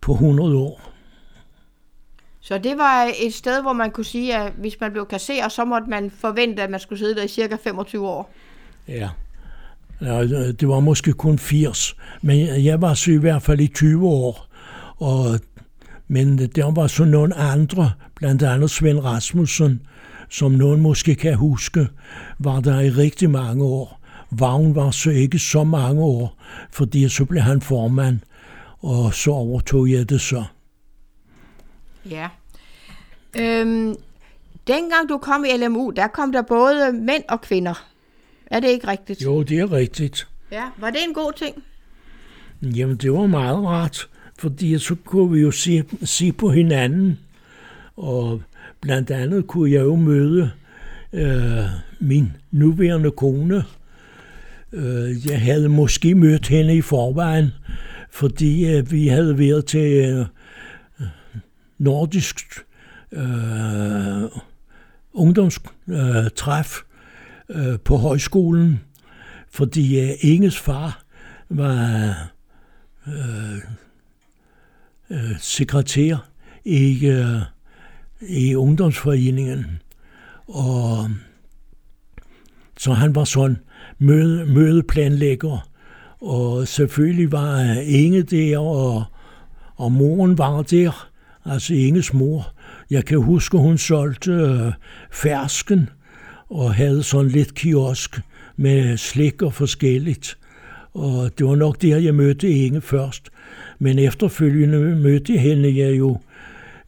på 0.00 0.12
100 0.12 0.56
år. 0.56 0.80
Så 2.40 2.58
det 2.58 2.78
var 2.78 3.10
et 3.20 3.34
sted, 3.34 3.62
hvor 3.62 3.72
man 3.72 3.90
kunne 3.90 4.04
sige, 4.04 4.36
at 4.36 4.52
hvis 4.52 4.80
man 4.80 4.92
blev 4.92 5.06
kasserer, 5.06 5.48
så 5.48 5.64
måtte 5.64 5.90
man 5.90 6.10
forvente, 6.10 6.62
at 6.62 6.70
man 6.70 6.80
skulle 6.80 6.98
sidde 6.98 7.14
der 7.14 7.22
i 7.22 7.28
cirka 7.28 7.56
25 7.64 8.08
år. 8.08 8.30
Ja 8.88 9.08
ja 10.00 10.26
det 10.52 10.68
var 10.68 10.80
måske 10.80 11.12
kun 11.12 11.38
80, 11.38 11.96
men 12.22 12.64
jeg 12.64 12.82
var 12.82 12.94
så 12.94 13.10
i 13.10 13.16
hvert 13.16 13.42
fald 13.42 13.60
i 13.60 13.66
20 13.66 14.08
år. 14.08 14.46
Og, 14.96 15.40
men 16.08 16.38
der 16.38 16.74
var 16.74 16.86
så 16.86 17.04
nogle 17.04 17.34
andre, 17.34 17.92
blandt 18.14 18.42
andet 18.42 18.70
Svend 18.70 18.98
Rasmussen, 18.98 19.80
som 20.28 20.52
nogen 20.52 20.80
måske 20.80 21.14
kan 21.14 21.34
huske, 21.34 21.88
var 22.38 22.60
der 22.60 22.80
i 22.80 22.90
rigtig 22.90 23.30
mange 23.30 23.64
år. 23.64 24.00
Vagn 24.30 24.74
var 24.74 24.90
så 24.90 25.10
ikke 25.10 25.38
så 25.38 25.64
mange 25.64 26.02
år, 26.02 26.36
fordi 26.70 27.08
så 27.08 27.24
blev 27.24 27.42
han 27.42 27.60
formand, 27.60 28.18
og 28.78 29.14
så 29.14 29.30
overtog 29.30 29.90
jeg 29.90 30.08
det 30.08 30.20
så. 30.20 30.44
Ja. 32.10 32.28
Øhm, 33.38 33.94
dengang 34.66 35.08
du 35.08 35.18
kom 35.18 35.44
i 35.44 35.56
LMU, 35.56 35.90
der 35.90 36.06
kom 36.06 36.32
der 36.32 36.42
både 36.42 36.92
mænd 36.92 37.22
og 37.28 37.40
kvinder. 37.40 37.86
Er 38.46 38.60
det 38.60 38.68
ikke 38.68 38.88
rigtigt? 38.88 39.24
Jo, 39.24 39.42
det 39.42 39.58
er 39.58 39.72
rigtigt. 39.72 40.28
Ja, 40.52 40.64
var 40.78 40.90
det 40.90 40.98
en 41.08 41.14
god 41.14 41.32
ting? 41.36 41.62
Jamen, 42.62 42.96
det 42.96 43.12
var 43.12 43.26
meget 43.26 43.64
rart, 43.64 44.08
fordi 44.38 44.78
så 44.78 44.94
kunne 45.04 45.32
vi 45.32 45.40
jo 45.40 45.50
se, 45.50 45.84
se 46.04 46.32
på 46.32 46.50
hinanden. 46.50 47.18
Og 47.96 48.42
blandt 48.80 49.10
andet 49.10 49.46
kunne 49.46 49.70
jeg 49.70 49.80
jo 49.80 49.96
møde 49.96 50.50
øh, 51.12 51.64
min 52.00 52.32
nuværende 52.50 53.10
kone. 53.10 53.64
Øh, 54.72 55.26
jeg 55.26 55.40
havde 55.40 55.68
måske 55.68 56.14
mødt 56.14 56.48
hende 56.48 56.76
i 56.76 56.80
forvejen, 56.80 57.50
fordi 58.10 58.76
øh, 58.76 58.90
vi 58.90 59.08
havde 59.08 59.38
været 59.38 59.66
til 59.66 59.80
øh, 59.80 60.26
nordisk 61.78 62.60
øh, 63.12 64.22
ungdomstræf 65.12 66.76
øh, 66.76 66.82
Øh, 67.48 67.78
på 67.84 67.96
højskolen, 67.96 68.80
fordi 69.50 70.00
øh, 70.00 70.10
Inges 70.20 70.58
far 70.58 71.02
var 71.48 72.30
øh, 73.06 73.56
øh, 75.10 75.38
sekretær 75.38 76.28
i, 76.64 77.06
øh, 77.06 77.42
i 78.20 78.54
ungdomsforeningen. 78.54 79.82
Og 80.46 81.10
så 82.78 82.92
han 82.92 83.14
var 83.14 83.24
sådan 83.24 83.58
møde, 83.98 84.46
mødeplanlægger, 84.46 85.68
og 86.20 86.68
selvfølgelig 86.68 87.32
var 87.32 87.60
øh, 87.60 87.76
Inge 88.04 88.22
der, 88.22 88.58
og, 88.58 89.04
og 89.76 89.92
moren 89.92 90.38
var 90.38 90.62
der, 90.62 91.08
altså 91.44 91.74
Inges 91.74 92.12
mor. 92.12 92.52
Jeg 92.90 93.04
kan 93.04 93.18
huske, 93.18 93.58
hun 93.58 93.78
solgte 93.78 94.32
øh, 94.32 94.72
fersken 95.12 95.88
og 96.50 96.74
havde 96.74 97.02
sådan 97.02 97.30
lidt 97.30 97.54
kiosk 97.54 98.20
med 98.56 98.96
slik 98.96 99.42
og 99.42 99.54
forskelligt. 99.54 100.38
Og 100.94 101.38
det 101.38 101.46
var 101.46 101.54
nok 101.54 101.82
der, 101.82 101.98
jeg 101.98 102.14
mødte 102.14 102.50
Inge 102.50 102.80
først. 102.80 103.30
Men 103.78 103.98
efterfølgende 103.98 104.78
mødte 104.78 105.32
jeg 105.32 105.42
hende 105.42 105.78
jeg 105.78 105.98
jo 105.98 106.18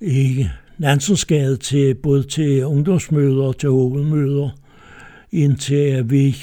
i 0.01 0.47
Nansensgade 0.79 1.57
til, 1.57 1.95
både 1.95 2.23
til 2.23 2.65
ungdomsmøder 2.65 3.45
og 3.45 3.59
til 3.59 3.71
hovedmøder, 3.71 4.51
indtil 5.33 6.11
vi 6.11 6.37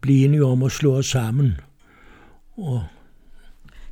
blev 0.00 0.24
enige 0.24 0.44
om 0.44 0.62
at 0.62 0.72
slå 0.72 0.94
os 0.94 1.06
sammen. 1.06 1.60
Og 2.56 2.82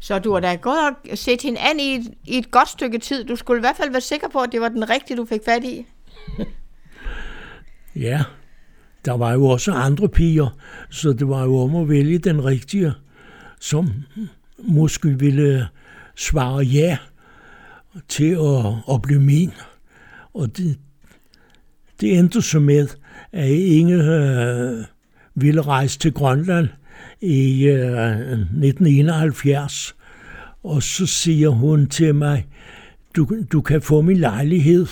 så 0.01 0.19
du 0.19 0.33
har 0.33 0.41
da 0.41 0.55
gået 0.55 0.79
og 1.11 1.19
set 1.19 1.43
hende 1.43 1.61
an 1.61 1.81
i 1.81 1.95
et, 1.95 2.15
i 2.27 2.39
et 2.39 2.51
godt 2.51 2.69
stykke 2.69 2.99
tid. 2.99 3.25
Du 3.25 3.37
skulle 3.37 3.59
i 3.59 3.61
hvert 3.61 3.77
fald 3.77 3.91
være 3.91 4.01
sikker 4.01 4.29
på, 4.29 4.39
at 4.39 4.53
det 4.53 4.61
var 4.61 4.69
den 4.69 4.91
rigtige, 4.91 5.17
du 5.17 5.25
fik 5.25 5.41
fat 5.45 5.65
i 5.65 5.87
ja, 7.97 8.23
der 9.05 9.13
var 9.13 9.33
jo 9.33 9.47
også 9.47 9.73
andre 9.73 10.09
piger, 10.09 10.59
så 10.91 11.13
det 11.13 11.29
var 11.29 11.43
jo 11.43 11.59
om 11.59 11.77
at 11.77 11.89
vælge 11.89 12.19
den 12.19 12.45
rigtige, 12.45 12.93
som 13.61 13.93
måske 14.59 15.19
ville 15.19 15.69
svare 16.17 16.59
ja. 16.59 16.99
til 18.09 18.31
at, 18.31 18.95
at 18.95 19.03
blive 19.03 19.21
min. 19.21 19.53
Og 20.35 20.57
det, 20.57 20.79
det 22.01 22.19
endte 22.19 22.43
så 22.43 22.61
med, 22.61 22.89
at 23.33 23.49
Inge 23.49 23.95
øh, 23.95 24.85
ville 25.35 25.63
rejse 25.63 25.99
til 25.99 26.13
Grønland 26.13 26.69
i 27.21 27.67
øh, 27.67 28.19
1971. 28.31 29.97
Og 30.63 30.83
så 30.83 31.07
siger 31.07 31.49
hun 31.49 31.87
til 31.87 32.15
mig, 32.15 32.47
du, 33.17 33.29
du 33.53 33.61
kan 33.61 33.83
få 33.83 34.01
min 34.01 34.17
lejlighed. 34.17 34.87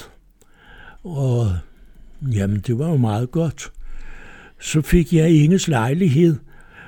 Og 1.02 1.56
jamen, 2.32 2.62
det 2.66 2.78
var 2.78 2.88
jo 2.88 2.96
meget 2.96 3.30
godt. 3.30 3.72
Så 4.60 4.80
fik 4.82 5.12
jeg 5.12 5.30
Inges 5.30 5.68
lejlighed, 5.68 6.36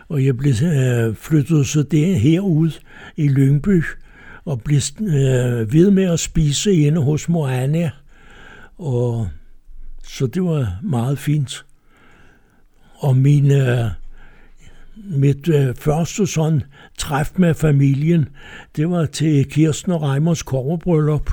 og 0.09 0.25
jeg 0.25 0.37
blev 0.37 0.55
øh, 0.62 1.14
flyttet 1.14 1.66
så 1.66 1.83
der 1.83 2.14
herud 2.14 2.70
i 3.16 3.29
Lyngby, 3.29 3.83
og 4.44 4.61
blev 4.62 4.81
øh, 5.01 5.72
ved 5.72 5.90
med 5.90 6.05
at 6.05 6.20
spise 6.20 6.72
inde 6.72 7.03
hos 7.03 7.29
mor 7.29 7.49
Anna. 7.49 7.90
Og 8.79 9.29
så 10.05 10.27
det 10.27 10.42
var 10.42 10.79
meget 10.83 11.18
fint. 11.18 11.64
Og 12.94 13.16
min, 13.16 13.51
øh, 13.51 13.90
mit 14.96 15.49
øh, 15.49 15.75
første 15.75 16.27
sådan 16.27 16.62
træf 16.99 17.33
med 17.37 17.55
familien, 17.55 18.29
det 18.77 18.90
var 18.90 19.07
til 19.07 19.44
Kirsten 19.44 19.92
og 19.92 20.03
Reimers 20.03 20.42
koverbryllup. 20.42 21.31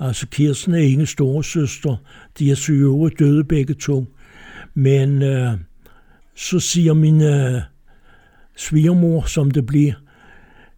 Altså 0.00 0.26
Kirsten 0.26 0.74
er 0.74 0.78
ingen 0.78 1.06
store 1.06 1.44
søster. 1.44 1.96
De 2.38 2.50
er 2.50 2.54
syge 2.54 3.10
døde 3.18 3.44
begge 3.44 3.74
to. 3.74 4.06
Men 4.74 5.22
øh, 5.22 5.52
så 6.36 6.60
siger 6.60 6.94
min 6.94 7.22
øh, 7.22 7.60
svigermor, 8.56 9.24
som 9.26 9.50
det 9.50 9.66
bliver, 9.66 9.92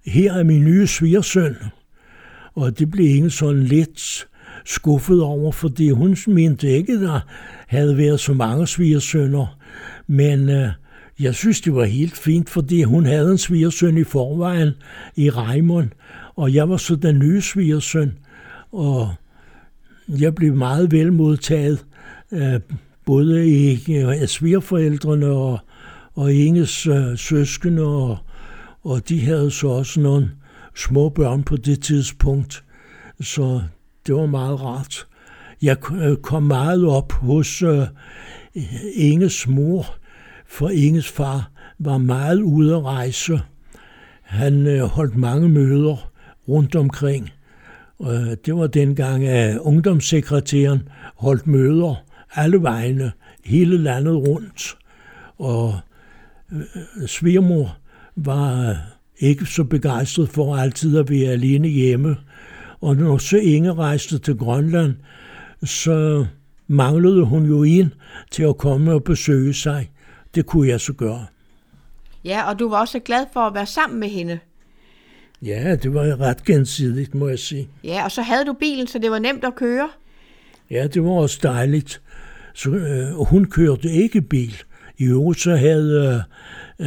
her 0.07 0.33
er 0.33 0.43
min 0.43 0.65
nye 0.65 0.87
svigersøn. 0.87 1.57
Og 2.55 2.79
det 2.79 2.91
blev 2.91 3.07
ingen 3.07 3.31
sådan 3.31 3.63
lidt 3.63 4.27
skuffet 4.65 5.23
over, 5.23 5.53
fordi 5.53 5.91
hun 5.91 6.17
mente 6.27 6.69
ikke, 6.69 7.01
der 7.01 7.21
havde 7.67 7.97
været 7.97 8.21
så 8.21 8.33
mange 8.33 8.67
svigersønner. 8.67 9.59
Men 10.07 10.49
øh, 10.49 10.69
jeg 11.21 11.35
synes, 11.35 11.61
det 11.61 11.75
var 11.75 11.85
helt 11.85 12.17
fint, 12.17 12.51
fordi 12.51 12.83
hun 12.83 13.07
havde 13.07 13.31
en 13.31 13.39
svigersøn 13.39 13.99
i 13.99 14.05
forvejen 14.05 14.71
i 15.17 15.31
Reimund, 15.31 15.89
og 16.37 16.55
jeg 16.55 16.69
var 16.69 16.77
så 16.77 16.97
den 16.97 17.19
nye 17.19 17.41
svigersøn, 17.41 18.13
og 18.73 19.15
jeg 20.09 20.35
blev 20.35 20.55
meget 20.55 20.93
vel 20.93 21.13
modtaget, 21.13 21.87
af 22.31 22.55
øh, 22.55 22.61
både 23.07 23.49
i 23.49 23.79
svigerforældrene 24.27 25.27
og, 25.27 25.59
og 26.15 26.33
Inges 26.33 26.87
øh, 26.87 27.19
søskende, 27.19 27.83
og, 27.83 28.19
og 28.83 29.09
de 29.09 29.21
havde 29.21 29.51
så 29.51 29.69
også 29.69 30.01
nogle 30.01 30.31
små 30.77 31.09
børn 31.09 31.43
på 31.43 31.57
det 31.57 31.83
tidspunkt, 31.83 32.65
så 33.21 33.63
det 34.07 34.15
var 34.15 34.27
meget 34.27 34.61
rart. 34.61 35.07
Jeg 35.63 35.93
øh, 35.93 36.17
kom 36.17 36.43
meget 36.43 36.87
op 36.87 37.13
hos 37.13 37.63
øh, 37.63 37.87
Inges 38.95 39.49
mor, 39.49 39.87
for 40.47 40.69
Inges 40.69 41.09
far 41.09 41.51
var 41.79 41.99
meget 41.99 42.43
ude 42.43 42.77
at 42.77 42.85
rejse. 42.85 43.41
Han 44.23 44.67
øh, 44.67 44.83
holdt 44.83 45.17
mange 45.17 45.49
møder 45.49 46.13
rundt 46.49 46.77
omkring. 46.77 47.31
Øh, 48.03 48.37
det 48.47 48.57
var 48.57 48.67
dengang, 48.67 49.25
at 49.25 49.59
ungdomssekretæren 49.59 50.89
holdt 51.17 51.47
møder 51.47 51.95
alle 52.35 52.63
vegne, 52.63 53.13
hele 53.45 53.79
landet 53.79 54.17
rundt. 54.17 54.77
Og 55.39 55.81
øh, 56.53 57.09
svigermor 57.09 57.77
var 58.17 58.71
øh, 58.71 58.77
ikke 59.19 59.47
så 59.47 59.65
begejstret 59.65 60.29
for 60.29 60.57
altid 60.57 60.99
at 60.99 61.11
være 61.11 61.33
alene 61.33 61.69
hjemme. 61.69 62.17
Og 62.81 62.97
når 62.97 63.19
så 63.19 63.37
Inge 63.37 63.75
rejste 63.75 64.19
til 64.19 64.37
Grønland, 64.37 64.95
så 65.65 66.27
manglede 66.67 67.25
hun 67.25 67.47
jo 67.47 67.63
en 67.63 67.95
til 68.31 68.43
at 68.43 68.59
komme 68.59 68.93
og 68.93 69.05
besøge 69.05 69.55
sig. 69.55 69.91
Det 70.35 70.47
kunne 70.47 70.69
jeg 70.69 70.81
så 70.81 70.93
gøre. 70.93 71.27
Ja, 72.25 72.49
og 72.51 72.59
du 72.59 72.69
var 72.69 72.81
også 72.81 72.99
glad 72.99 73.27
for 73.33 73.41
at 73.41 73.55
være 73.55 73.67
sammen 73.67 74.01
med 74.01 74.09
hende. 74.09 74.39
Ja, 75.43 75.77
det 75.77 75.95
var 75.95 76.21
ret 76.21 76.45
gensidigt, 76.45 77.15
må 77.15 77.29
jeg 77.29 77.39
sige. 77.39 77.69
Ja, 77.85 78.05
og 78.05 78.11
så 78.11 78.23
havde 78.23 78.45
du 78.45 78.53
bilen, 78.53 78.87
så 78.87 78.99
det 78.99 79.11
var 79.11 79.19
nemt 79.19 79.45
at 79.45 79.55
køre. 79.55 79.89
Ja, 80.71 80.87
det 80.87 81.05
var 81.05 81.11
også 81.11 81.41
dejligt. 81.43 82.01
Så, 82.55 82.71
øh, 82.71 83.27
hun 83.27 83.45
kørte 83.45 83.91
ikke 83.91 84.21
bil. 84.21 84.55
I 84.99 85.05
øvrigt 85.05 85.41
så 85.41 85.57
havde 85.57 86.23
øh, 86.81 86.87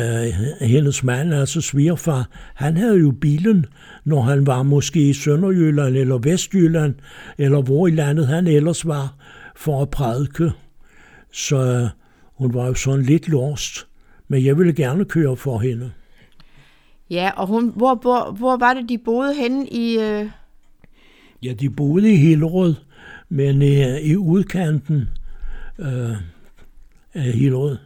hendes 0.62 1.04
mand, 1.04 1.34
altså 1.34 1.62
svigerfar, 1.62 2.30
han 2.56 2.78
havde 2.78 2.98
jo 2.98 3.12
bilen, 3.12 3.66
når 4.06 4.22
han 4.22 4.48
var 4.48 4.64
måske 4.64 5.10
i 5.10 5.14
Sønderjylland 5.14 5.96
eller 5.96 6.18
Vestjylland, 6.18 6.96
eller 7.38 7.62
hvor 7.62 7.88
i 7.88 7.92
landet 7.92 8.28
han 8.28 8.48
ellers 8.48 8.88
var, 8.88 9.16
for 9.56 9.82
at 9.82 9.90
prædike. 9.90 10.52
Så 11.32 11.58
øh, 11.58 11.88
hun 12.36 12.54
var 12.54 12.68
jo 12.68 12.74
sådan 12.74 13.06
lidt 13.06 13.30
lost, 13.30 13.88
men 14.28 14.46
jeg 14.46 14.58
ville 14.58 14.74
gerne 14.74 15.06
køre 15.06 15.36
for 15.36 15.60
hende. 15.60 15.92
Ja, 17.10 17.32
og 17.36 17.48
hun, 17.48 17.70
hvor, 17.76 17.96
hvor, 17.96 18.32
hvor 18.32 18.58
var 18.58 18.74
det, 18.74 18.90
de 18.90 18.98
boede 18.98 19.36
henne 19.36 19.68
i... 19.68 20.00
Øh... 20.00 20.30
Ja, 21.44 21.54
de 21.54 21.70
boede 21.70 22.14
i 22.14 22.16
Hillerød, 22.16 22.76
men 23.30 23.62
øh, 23.62 24.00
i 24.02 24.16
udkanten 24.16 25.10
øh, 25.80 26.16
af 27.14 27.32
Hillerød. 27.34 27.78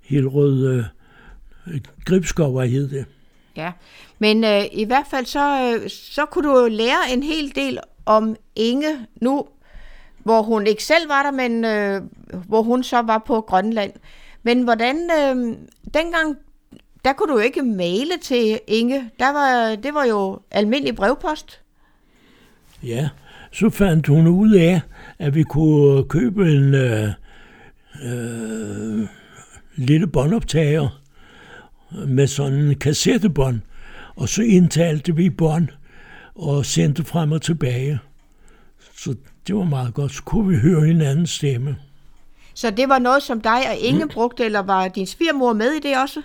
Hillerød 0.00 0.66
øh, 0.66 0.84
Gribskov, 2.04 2.52
hvad 2.52 2.68
hed 2.68 2.88
det. 2.88 3.06
Ja, 3.56 3.72
men 4.18 4.44
øh, 4.44 4.62
i 4.72 4.84
hvert 4.84 5.06
fald 5.10 5.26
så, 5.26 5.74
øh, 5.74 5.90
så 5.90 6.24
kunne 6.24 6.48
du 6.48 6.68
lære 6.70 7.12
en 7.12 7.22
hel 7.22 7.54
del 7.54 7.78
om 8.06 8.36
Inge 8.56 9.06
nu, 9.20 9.46
hvor 10.18 10.42
hun 10.42 10.66
ikke 10.66 10.84
selv 10.84 11.08
var 11.08 11.22
der, 11.22 11.30
men 11.30 11.64
øh, 11.64 12.02
hvor 12.48 12.62
hun 12.62 12.82
så 12.82 13.02
var 13.02 13.18
på 13.18 13.40
Grønland. 13.40 13.92
Men 14.42 14.62
hvordan, 14.62 14.96
øh, 14.96 15.56
dengang, 15.94 16.36
der 17.04 17.12
kunne 17.12 17.32
du 17.32 17.38
ikke 17.38 17.62
maile 17.62 18.18
til 18.22 18.60
Inge. 18.66 19.10
Der 19.18 19.32
var, 19.32 19.76
det 19.76 19.94
var 19.94 20.04
jo 20.04 20.40
almindelig 20.50 20.96
brevpost. 20.96 21.60
Ja, 22.82 23.08
så 23.52 23.70
fandt 23.70 24.06
hun 24.06 24.26
ud 24.26 24.52
af, 24.52 24.80
at 25.18 25.34
vi 25.34 25.42
kunne 25.42 26.04
købe 26.04 26.52
en 26.52 26.74
øh, 26.74 27.08
øh, 28.04 29.08
lille 29.76 30.06
båndoptager 30.06 31.00
med 32.06 32.26
sådan 32.26 32.58
en 32.58 32.78
kassettebånd, 32.78 33.60
og 34.16 34.28
så 34.28 34.42
indtalte 34.42 35.16
vi 35.16 35.30
bånd 35.30 35.68
og 36.34 36.66
sendte 36.66 37.04
frem 37.04 37.32
og 37.32 37.42
tilbage. 37.42 37.98
Så 38.96 39.14
det 39.46 39.56
var 39.56 39.64
meget 39.64 39.94
godt. 39.94 40.12
Så 40.12 40.22
kunne 40.22 40.48
vi 40.48 40.56
høre 40.56 40.86
hinandens 40.86 41.30
stemme. 41.30 41.76
Så 42.54 42.70
det 42.70 42.88
var 42.88 42.98
noget, 42.98 43.22
som 43.22 43.40
dig 43.40 43.60
og 43.70 43.76
Inge 43.76 44.08
brugte, 44.08 44.44
eller 44.44 44.60
var 44.60 44.88
din 44.88 45.06
svigermor 45.06 45.52
med 45.52 45.72
i 45.72 45.80
det 45.80 45.96
også? 46.02 46.22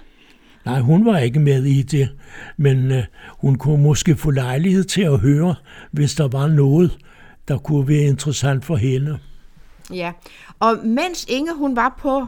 Nej, 0.65 0.79
hun 0.79 1.05
var 1.05 1.17
ikke 1.17 1.39
med 1.39 1.63
i 1.63 1.81
det, 1.81 2.09
men 2.57 2.91
øh, 2.91 3.03
hun 3.29 3.55
kunne 3.55 3.83
måske 3.83 4.15
få 4.15 4.31
lejlighed 4.31 4.83
til 4.83 5.01
at 5.01 5.19
høre, 5.19 5.55
hvis 5.91 6.15
der 6.15 6.27
var 6.27 6.47
noget, 6.47 6.97
der 7.47 7.57
kunne 7.57 7.87
være 7.87 8.03
interessant 8.03 8.65
for 8.65 8.75
hende. 8.75 9.19
Ja, 9.93 10.11
og 10.59 10.77
mens 10.83 11.25
Inge 11.29 11.53
hun 11.55 11.75
var 11.75 11.95
på, 11.99 12.25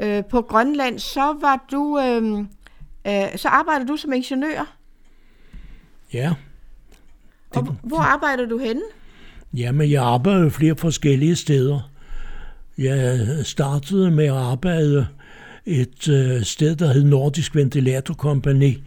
øh, 0.00 0.24
på 0.24 0.42
Grønland, 0.42 0.98
så 0.98 1.36
var 1.40 1.64
du, 1.72 1.98
øh, 1.98 2.38
øh, 3.06 3.36
så 3.38 3.48
arbejdede 3.48 3.88
du 3.88 3.96
som 3.96 4.12
ingeniør? 4.12 4.76
Ja. 6.12 6.34
Det, 7.54 7.56
og 7.56 7.76
hvor 7.82 8.00
arbejder 8.00 8.46
du 8.46 8.58
henne? 8.58 8.82
Jamen, 9.54 9.90
jeg 9.90 10.02
arbejder 10.02 10.50
flere 10.50 10.76
forskellige 10.76 11.36
steder. 11.36 11.90
Jeg 12.78 13.26
startede 13.42 14.10
med 14.10 14.24
at 14.24 14.36
arbejde 14.36 15.06
et 15.70 16.08
øh, 16.08 16.42
sted, 16.42 16.76
der 16.76 16.92
hed 16.92 17.04
Nordisk 17.04 17.56
Ventilatorkompani, 17.56 18.82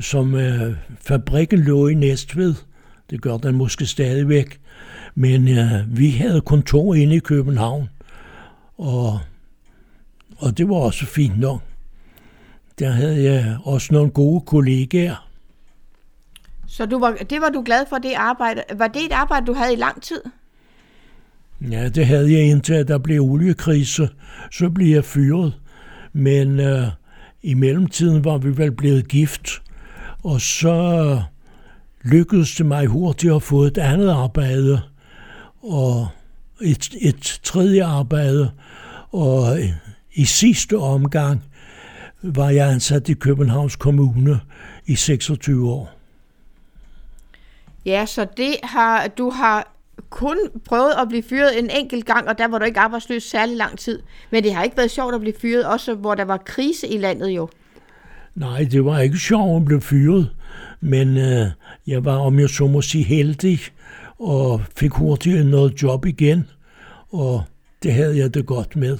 som 0.00 0.34
øh, 0.34 0.76
fabrikken 1.00 1.58
lå 1.58 1.88
i 1.88 1.94
Næstved. 1.94 2.54
Det 3.10 3.22
gør 3.22 3.36
den 3.36 3.56
måske 3.56 3.86
stadigvæk. 3.86 4.60
Men 5.14 5.48
øh, 5.48 5.98
vi 5.98 6.10
havde 6.10 6.40
kontor 6.40 6.94
inde 6.94 7.16
i 7.16 7.18
København, 7.18 7.88
og, 8.78 9.20
og 10.38 10.58
det 10.58 10.68
var 10.68 10.74
også 10.74 11.06
fint 11.06 11.40
nok. 11.40 11.60
Der 12.78 12.90
havde 12.90 13.22
jeg 13.22 13.56
også 13.64 13.92
nogle 13.92 14.10
gode 14.10 14.40
kollegaer. 14.40 15.28
Så 16.66 16.86
du 16.86 16.98
var, 16.98 17.12
det 17.30 17.40
var 17.40 17.48
du 17.48 17.62
glad 17.66 17.84
for, 17.88 17.98
det 17.98 18.12
arbejde. 18.16 18.62
Var 18.74 18.88
det 18.88 19.04
et 19.04 19.12
arbejde, 19.12 19.46
du 19.46 19.52
havde 19.52 19.72
i 19.72 19.76
lang 19.76 20.02
tid? 20.02 20.22
Ja, 21.70 21.88
det 21.88 22.06
havde 22.06 22.32
jeg 22.32 22.42
indtil, 22.42 22.74
at 22.74 22.88
der 22.88 22.98
blev 22.98 23.22
oliekrise. 23.22 24.08
Så 24.52 24.70
blev 24.70 24.94
jeg 24.94 25.04
fyret. 25.04 25.54
Men 26.12 26.60
øh, 26.60 26.86
i 27.42 27.54
mellemtiden 27.54 28.24
var 28.24 28.38
vi 28.38 28.56
vel 28.56 28.72
blevet 28.72 29.08
gift. 29.08 29.62
Og 30.24 30.40
så 30.40 31.22
lykkedes 32.02 32.54
det 32.54 32.66
mig 32.66 32.86
hurtigt 32.86 33.32
at 33.32 33.42
få 33.42 33.62
et 33.62 33.78
andet 33.78 34.10
arbejde. 34.10 34.80
Og 35.62 36.08
et, 36.60 36.88
et 37.00 37.40
tredje 37.42 37.84
arbejde. 37.84 38.50
Og 39.10 39.58
i 40.12 40.24
sidste 40.24 40.78
omgang 40.78 41.42
var 42.22 42.50
jeg 42.50 42.70
ansat 42.70 43.08
i 43.08 43.14
Københavns 43.14 43.76
Kommune 43.76 44.40
i 44.86 44.94
26 44.94 45.70
år. 45.70 45.90
Ja, 47.84 48.06
så 48.06 48.26
det 48.36 48.56
har, 48.62 49.08
du 49.08 49.30
har 49.30 49.72
kun 50.10 50.38
prøvet 50.64 50.92
at 51.02 51.08
blive 51.08 51.22
fyret 51.22 51.58
en 51.58 51.70
enkelt 51.70 52.06
gang, 52.06 52.28
og 52.28 52.38
der 52.38 52.48
var 52.48 52.58
du 52.58 52.64
ikke 52.64 52.80
arbejdsløs 52.80 53.22
særlig 53.22 53.56
lang 53.56 53.78
tid. 53.78 54.02
Men 54.30 54.44
det 54.44 54.54
har 54.54 54.62
ikke 54.62 54.76
været 54.76 54.90
sjovt 54.90 55.14
at 55.14 55.20
blive 55.20 55.34
fyret, 55.40 55.64
også 55.64 55.94
hvor 55.94 56.14
der 56.14 56.24
var 56.24 56.36
krise 56.36 56.88
i 56.88 56.98
landet 56.98 57.28
jo. 57.28 57.48
Nej, 58.34 58.68
det 58.70 58.84
var 58.84 59.00
ikke 59.00 59.18
sjovt 59.18 59.56
at 59.56 59.64
blive 59.64 59.80
fyret, 59.80 60.30
men 60.80 61.16
øh, 61.16 61.46
jeg 61.86 62.04
var, 62.04 62.16
om 62.16 62.38
jeg 62.38 62.48
så 62.48 62.66
må 62.66 62.82
sige, 62.82 63.04
heldig, 63.04 63.60
og 64.18 64.62
fik 64.76 64.90
hurtigt 64.90 65.46
noget 65.46 65.82
job 65.82 66.06
igen, 66.06 66.48
og 67.12 67.42
det 67.82 67.92
havde 67.92 68.18
jeg 68.18 68.34
det 68.34 68.46
godt 68.46 68.76
med. 68.76 68.98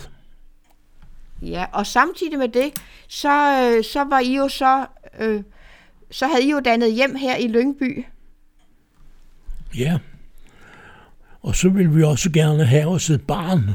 Ja, 1.43 1.67
og 1.73 1.87
samtidig 1.87 2.39
med 2.39 2.49
det, 2.49 2.73
så, 3.09 3.29
øh, 3.31 3.85
så 3.85 4.05
var 4.05 4.19
I 4.19 4.37
jo 4.37 4.49
så, 4.49 4.87
øh, 5.21 5.43
så 6.11 6.27
havde 6.27 6.45
I 6.45 6.51
jo 6.51 6.61
dannet 6.61 6.93
hjem 6.93 7.15
her 7.15 7.37
i 7.37 7.49
Lyngby. 7.49 8.05
Ja, 9.79 9.99
og 11.43 11.57
så 11.57 11.69
vil 11.69 11.97
vi 11.97 12.03
også 12.03 12.31
gerne 12.31 12.65
have 12.65 12.87
os 12.87 13.11
et 13.11 13.21
barn, 13.21 13.71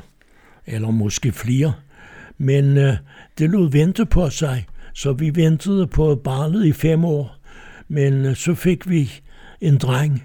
eller 0.66 0.91
måske 0.91 1.32
flere, 1.32 1.74
men 2.38 2.78
øh, 2.78 2.97
det 3.38 3.49
lod 3.49 3.72
vente 3.72 4.05
på 4.05 4.30
sig, 4.30 4.66
så 4.93 5.13
vi 5.13 5.36
ventede 5.36 5.88
på 5.88 6.16
barnet 6.16 6.66
i 6.66 6.72
fem 6.72 7.05
år, 7.05 7.36
men 7.88 8.26
øh, 8.26 8.36
så 8.36 8.55
fik 8.55 8.89
vi 8.89 9.11
en 9.61 9.78
dreng, 9.78 10.24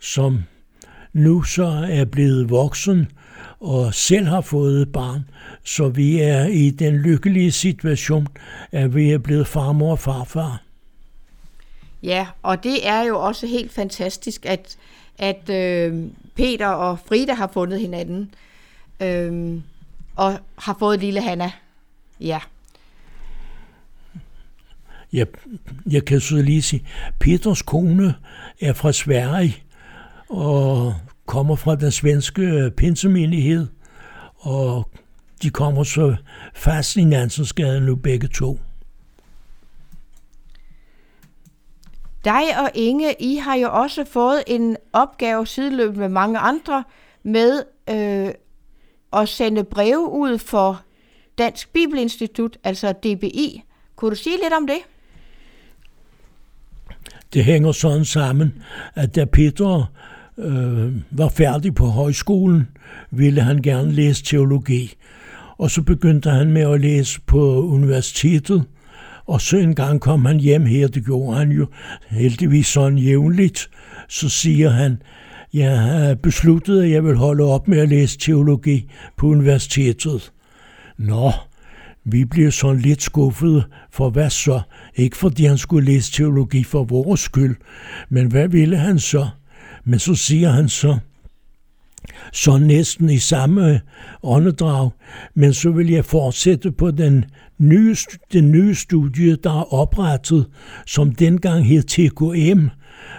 som 0.00 0.42
nu 1.12 1.42
så 1.42 1.86
er 1.90 2.04
blevet 2.04 2.50
voksen 2.50 3.06
og 3.60 3.94
selv 3.94 4.26
har 4.26 4.40
fået 4.40 4.82
et 4.82 4.92
barn, 4.92 5.24
så 5.64 5.88
vi 5.88 6.20
er 6.20 6.46
i 6.46 6.70
den 6.70 6.96
lykkelige 6.96 7.52
situation, 7.52 8.26
at 8.72 8.94
vi 8.94 9.10
er 9.10 9.18
blevet 9.18 9.46
farmor 9.46 9.90
og 9.90 9.98
farfar. 9.98 10.62
Ja, 12.02 12.26
og 12.42 12.64
det 12.64 12.88
er 12.88 13.02
jo 13.02 13.20
også 13.20 13.46
helt 13.46 13.72
fantastisk, 13.72 14.46
at, 14.46 14.76
at 15.18 15.50
øh, 15.50 16.04
Peter 16.38 16.66
og 16.66 16.98
Frida 16.98 17.34
har 17.34 17.50
fundet 17.52 17.80
hinanden, 17.80 18.34
Øhm, 19.02 19.62
og 20.16 20.38
har 20.58 20.76
fået 20.78 21.00
lille 21.00 21.20
Hanna. 21.20 21.52
Ja. 22.20 22.38
Jeg, 25.12 25.26
jeg 25.90 26.04
kan 26.04 26.20
så 26.20 26.36
lige 26.36 26.62
sige, 26.62 26.86
Peters 27.20 27.62
kone 27.62 28.14
er 28.60 28.72
fra 28.72 28.92
Sverige, 28.92 29.56
og 30.28 30.94
kommer 31.26 31.56
fra 31.56 31.74
den 31.76 31.90
svenske 31.90 32.72
pinsemenighed, 32.76 33.66
og 34.38 34.90
de 35.42 35.50
kommer 35.50 35.84
så 35.84 36.16
fast 36.54 36.96
i 36.96 37.04
Nansensgade 37.04 37.80
nu 37.80 37.96
begge 37.96 38.28
to. 38.28 38.60
Dig 42.28 42.60
og 42.62 42.70
Inge, 42.74 43.14
I 43.20 43.36
har 43.36 43.54
jo 43.54 43.68
også 43.72 44.04
fået 44.04 44.42
en 44.46 44.76
opgave 44.92 45.46
sideløbende 45.46 46.00
med 46.00 46.08
mange 46.08 46.38
andre 46.38 46.84
med 47.22 47.62
øh, 47.90 48.32
at 49.12 49.28
sende 49.28 49.64
breve 49.64 50.10
ud 50.10 50.38
for 50.38 50.82
Dansk 51.38 51.72
Bibelinstitut, 51.72 52.56
altså 52.64 52.92
DBI. 52.92 53.62
Kunne 53.96 54.10
du 54.10 54.16
sige 54.16 54.36
lidt 54.42 54.52
om 54.52 54.66
det? 54.66 54.78
Det 57.34 57.44
hænger 57.44 57.72
sådan 57.72 58.04
sammen, 58.04 58.62
at 58.94 59.14
da 59.14 59.24
Peter 59.24 59.92
øh, 60.38 60.92
var 61.10 61.28
færdig 61.28 61.74
på 61.74 61.86
højskolen, 61.86 62.68
ville 63.10 63.40
han 63.40 63.62
gerne 63.62 63.92
læse 63.92 64.24
teologi. 64.24 64.94
Og 65.58 65.70
så 65.70 65.82
begyndte 65.82 66.30
han 66.30 66.52
med 66.52 66.62
at 66.62 66.80
læse 66.80 67.20
på 67.20 67.62
universitetet, 67.62 68.64
og 69.28 69.40
så 69.40 69.56
en 69.56 69.74
gang 69.74 70.00
kom 70.00 70.24
han 70.24 70.40
hjem 70.40 70.66
her, 70.66 70.88
det 70.88 71.04
gjorde 71.04 71.38
han 71.38 71.50
jo 71.50 71.66
heldigvis 72.08 72.66
sådan 72.66 72.98
jævnligt. 72.98 73.70
Så 74.08 74.28
siger 74.28 74.70
han, 74.70 75.02
jeg 75.52 75.80
har 75.80 76.14
besluttet, 76.14 76.82
at 76.82 76.90
jeg 76.90 77.04
vil 77.04 77.16
holde 77.16 77.44
op 77.44 77.68
med 77.68 77.78
at 77.78 77.88
læse 77.88 78.18
teologi 78.18 78.90
på 79.16 79.26
universitetet. 79.26 80.32
Nå, 80.98 81.32
vi 82.04 82.24
bliver 82.24 82.50
sådan 82.50 82.80
lidt 82.80 83.02
skuffede, 83.02 83.64
for 83.90 84.10
hvad 84.10 84.30
så? 84.30 84.60
Ikke 84.96 85.16
fordi 85.16 85.44
han 85.44 85.58
skulle 85.58 85.92
læse 85.92 86.12
teologi 86.12 86.64
for 86.64 86.84
vores 86.84 87.20
skyld, 87.20 87.56
men 88.08 88.26
hvad 88.26 88.48
ville 88.48 88.76
han 88.76 88.98
så? 88.98 89.26
Men 89.84 89.98
så 89.98 90.14
siger 90.14 90.50
han 90.50 90.68
så, 90.68 90.98
så 92.32 92.58
næsten 92.58 93.10
i 93.10 93.18
samme 93.18 93.80
åndedrag, 94.22 94.90
men 95.34 95.54
så 95.54 95.70
vil 95.70 95.90
jeg 95.90 96.04
fortsætte 96.04 96.72
på 96.72 96.90
den 96.90 97.24
nye, 97.58 97.96
det 98.32 98.44
nye 98.44 98.74
studie, 98.74 99.36
der 99.36 99.50
er 99.50 99.74
oprettet, 99.74 100.46
som 100.86 101.12
dengang 101.12 101.66
hed 101.66 101.82
TKM, 101.82 102.66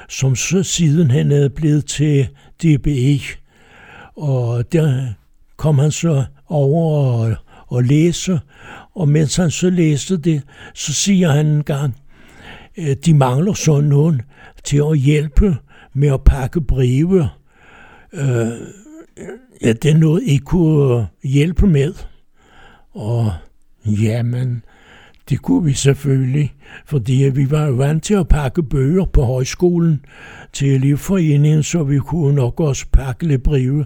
som 0.10 0.36
så 0.36 0.64
siden 0.64 1.12
han 1.12 1.32
er 1.32 1.50
blevet 1.50 1.86
til 1.86 2.28
DBE. 2.64 3.20
Og 4.16 4.72
der 4.72 5.14
kom 5.58 5.80
han 5.80 5.92
så 5.92 6.26
over 6.48 7.04
og, 7.04 7.36
og 7.68 7.84
læse, 7.84 8.40
og 8.96 9.10
mens 9.10 9.36
han 9.36 9.52
så 9.52 9.70
læste 9.70 10.18
det, 10.18 10.42
så 10.74 10.94
siger 10.94 11.32
han 11.32 11.48
en 11.48 11.64
gang, 11.64 11.96
at 12.78 13.06
de 13.06 13.14
mangler 13.14 13.54
så 13.54 13.82
nogen 13.82 14.22
til 14.64 14.78
at 14.92 14.98
hjælpe 14.98 15.58
med 15.94 16.10
at 16.14 16.24
pakke 16.24 16.62
breve. 16.62 17.30
Øh, 18.14 18.52
ja, 19.62 19.74
det 19.74 19.86
er 19.86 19.98
noget, 19.98 20.24
I 20.24 20.38
kunne 20.38 21.08
hjælpe 21.24 21.68
med. 21.68 21.94
Og 22.92 23.34
jamen, 23.86 24.64
det 25.30 25.42
kunne 25.42 25.64
vi 25.64 25.74
selvfølgelig, 25.74 26.54
fordi 26.86 27.14
vi 27.14 27.52
var 27.52 27.66
jo 27.66 27.74
vant 27.74 28.04
til 28.04 28.14
at 28.14 28.28
pakke 28.28 28.64
bøger 28.64 29.06
på 29.06 29.24
højskolen 29.24 30.06
til 30.54 30.76
elevforeningen, 30.76 31.64
så 31.64 31.84
vi 31.84 32.00
kunne 32.00 32.36
nok 32.36 32.60
også 32.60 32.86
pakke 32.92 33.28
lidt 33.28 33.44
breve 33.44 33.86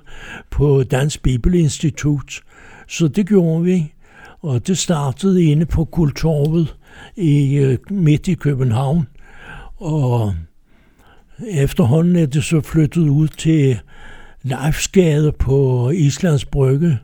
på 0.50 0.84
Dansk 0.84 1.24
Bibelinstitut. 1.24 2.42
Så 2.88 3.08
det 3.08 3.28
gjorde 3.28 3.64
vi, 3.64 3.94
og 4.42 4.68
det 4.68 4.78
startede 4.78 5.44
inde 5.44 5.66
på 5.66 5.86
Kultorvet 5.86 6.76
i, 7.16 7.56
øh, 7.56 7.78
midt 7.90 8.28
i 8.28 8.34
København. 8.34 9.08
Og 9.76 10.34
Efterhånden 11.50 12.16
er 12.16 12.26
det 12.26 12.44
så 12.44 12.62
flyttet 12.62 13.10
ud 13.10 13.28
til 13.28 13.80
Leifsgade 14.42 15.32
på 15.32 15.90
Islands 15.90 16.46
Brygge. 16.46 17.00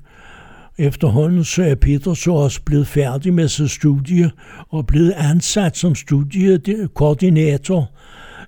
Efterhånden 0.79 1.43
så 1.43 1.63
er 1.63 1.75
Peter 1.75 2.13
så 2.13 2.31
også 2.31 2.61
blevet 2.61 2.87
færdig 2.87 3.33
med 3.33 3.47
sit 3.47 3.71
studie 3.71 4.31
og 4.69 4.87
blevet 4.87 5.11
ansat 5.11 5.77
som 5.77 5.95
studiekoordinator. 5.95 7.91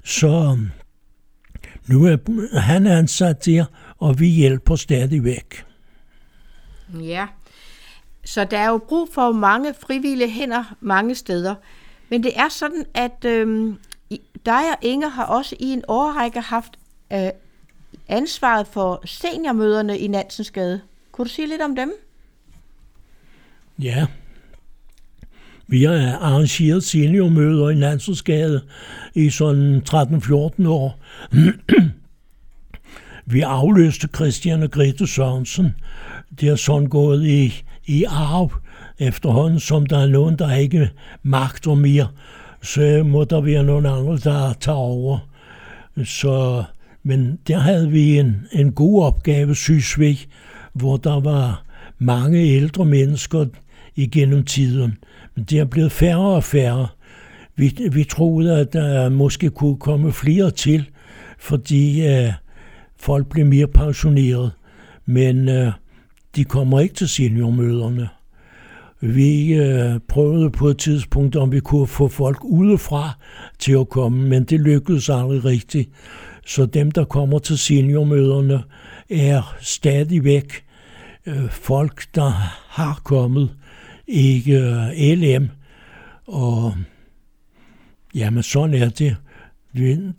Så 0.04 0.28
øhm, 0.28 0.70
nu 1.88 2.06
er 2.06 2.60
han 2.60 2.88
ansat 2.88 3.46
der, 3.46 3.66
og 3.98 4.20
vi 4.20 4.28
hjælper 4.28 4.76
stadigvæk. 4.76 5.66
Ja, 6.94 7.28
så 8.26 8.44
der 8.46 8.58
er 8.58 8.70
jo 8.70 8.78
brug 8.78 9.10
for 9.12 9.32
mange 9.32 9.74
frivillige 9.74 10.30
hænder 10.30 10.76
mange 10.80 11.16
steder. 11.16 11.56
Men 12.10 12.24
det 12.24 12.32
er 12.36 12.50
sådan, 12.50 12.86
at 12.94 13.26
øh, 13.26 13.74
dig 14.46 14.70
og 14.72 14.78
Inge 14.82 15.10
har 15.10 15.26
også 15.26 15.56
i 15.60 15.66
en 15.66 15.84
årrække 15.88 16.42
haft 16.42 16.80
øh, 17.14 17.30
ansvaret 18.08 18.68
for 18.68 19.02
seniormøderne 19.06 20.00
i 20.00 20.08
Nansensgade. 20.08 20.82
Kunne 21.12 21.26
du 21.26 21.30
sige 21.30 21.48
lidt 21.48 21.62
om 21.62 21.76
dem? 21.76 21.94
Ja. 23.80 24.06
Vi 25.68 25.84
har 25.84 26.18
arrangeret 26.22 26.84
seniormøder 26.84 27.70
i 27.70 27.76
Nansensgade 27.76 28.62
i 29.16 29.30
sådan 29.30 29.82
13-14 29.90 30.68
år. 30.68 31.00
Vi 33.26 33.42
afløste 33.42 34.08
Christian 34.16 34.64
og 34.64 34.72
Grete 34.72 35.08
Sørensen. 35.08 35.76
Det 36.40 36.50
er 36.50 36.56
sådan 36.56 36.88
gået 36.88 37.26
i, 37.26 37.64
i 37.86 38.04
arv 38.04 38.52
efterhånden, 39.00 39.60
som 39.60 39.86
der 39.86 40.00
er 40.00 40.08
nogen, 40.08 40.40
der 40.40 40.56
ikke 40.56 40.90
magter 41.24 41.76
mere 41.76 42.08
så 42.62 43.04
må 43.06 43.24
der 43.24 43.42
være 43.42 43.64
nogen 43.64 43.86
andre, 43.86 44.18
der 44.18 44.54
tager 44.54 44.78
over. 44.78 45.20
Så, 46.04 46.64
men 47.04 47.40
der 47.48 47.60
havde 47.60 47.90
vi 47.90 48.20
en, 48.20 48.48
en 48.52 48.72
god 48.72 49.04
opgave, 49.04 49.56
synes 49.56 50.00
vi, 50.00 50.20
hvor 50.74 50.98
der 50.98 51.20
var 51.20 51.64
mange 52.02 52.40
ældre 52.40 52.86
mennesker 52.86 53.46
igennem 53.96 54.44
tiden. 54.44 54.98
Men 55.36 55.44
det 55.44 55.60
er 55.60 55.66
blevet 55.66 55.92
færre 55.92 56.36
og 56.36 56.44
færre. 56.44 56.88
Vi, 57.56 57.90
vi 57.92 58.04
troede, 58.04 58.60
at 58.60 58.74
der 58.74 59.10
måske 59.10 59.50
kunne 59.50 59.78
komme 59.78 60.12
flere 60.12 60.52
til, 60.52 60.90
fordi 61.40 62.08
øh, 62.08 62.34
folk 63.00 63.30
blev 63.30 63.46
mere 63.46 63.68
pensioneret. 63.68 64.52
Men 65.06 65.50
øh, 65.50 65.72
de 66.36 66.44
kommer 66.44 66.80
ikke 66.80 66.96
til 66.96 67.10
seniormøderne. 67.10 68.10
Vi 69.02 69.54
øh, 69.54 70.00
prøvede 70.10 70.50
på 70.50 70.68
et 70.68 70.78
tidspunkt, 70.78 71.36
om 71.36 71.52
vi 71.52 71.60
kunne 71.60 71.88
få 71.88 72.08
folk 72.08 72.38
udefra 72.44 73.10
til 73.60 73.74
at 73.74 73.90
komme, 73.90 74.30
men 74.30 74.44
det 74.44 74.60
lykkedes 74.60 75.10
aldrig 75.10 75.46
rigtigt. 75.46 75.90
Så 76.46 76.66
dem, 76.66 76.92
der 76.92 77.06
kommer 77.06 77.40
til 77.40 77.58
seniormøderne, 77.58 78.64
er 79.10 79.56
stadigvæk 79.60 80.64
øh, 81.26 81.50
folk, 81.50 82.04
der 82.16 82.30
har 82.70 83.02
kommet 83.04 83.52
ikke 84.08 84.54
øh, 84.54 85.18
LM. 85.18 85.50
Og 86.28 86.74
jamen, 88.16 88.44
sådan 88.44 88.74
er 88.74 88.90
det. 88.90 89.18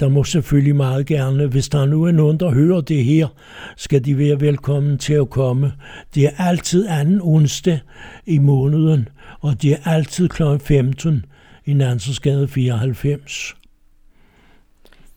der 0.01 0.09
må 0.09 0.25
selvfølgelig 0.25 0.77
meget 0.77 1.07
gerne, 1.07 1.47
hvis 1.47 1.69
der 1.69 1.87
nu 1.87 2.05
er 2.05 2.13
nogen, 2.13 2.41
der 2.41 2.51
hører 2.51 2.81
det 2.81 3.05
her, 3.05 3.29
skal 3.77 4.05
de 4.05 4.19
være 4.19 4.41
velkommen 4.41 4.99
til 4.99 5.15
at 5.15 5.31
komme. 5.31 5.73
Det 6.15 6.25
er 6.25 6.31
altid 6.39 6.87
anden 6.89 7.21
onsdag 7.23 7.81
i 8.27 8.39
måneden, 8.39 9.09
og 9.41 9.63
det 9.63 9.73
er 9.73 9.91
altid 9.91 10.29
kl. 10.29 10.43
15 10.61 11.25
i 11.67 11.73
Nansersgade 11.73 12.49
94. 12.49 13.55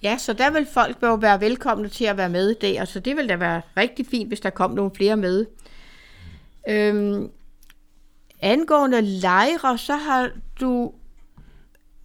Ja, 0.04 0.18
så 0.18 0.34
der 0.34 0.52
vil 0.52 0.68
folk 0.74 0.98
jo 1.04 1.16
være 1.16 1.42
velkomne 1.42 1.90
til 1.90 2.06
at 2.06 2.18
være 2.18 2.30
med 2.30 2.56
der, 2.62 2.86
så 2.86 3.00
det 3.00 3.16
vil 3.16 3.30
da 3.30 3.36
være 3.36 3.62
rigtig 3.78 4.06
fint, 4.06 4.28
hvis 4.28 4.40
der 4.40 4.50
kom 4.50 4.72
nogle 4.72 4.92
flere 4.96 5.18
med. 5.18 5.46
Øhm, 6.70 7.30
angående 8.42 9.02
lejre, 9.02 9.78
så 9.78 9.96
har 9.96 10.30
du 10.62 10.92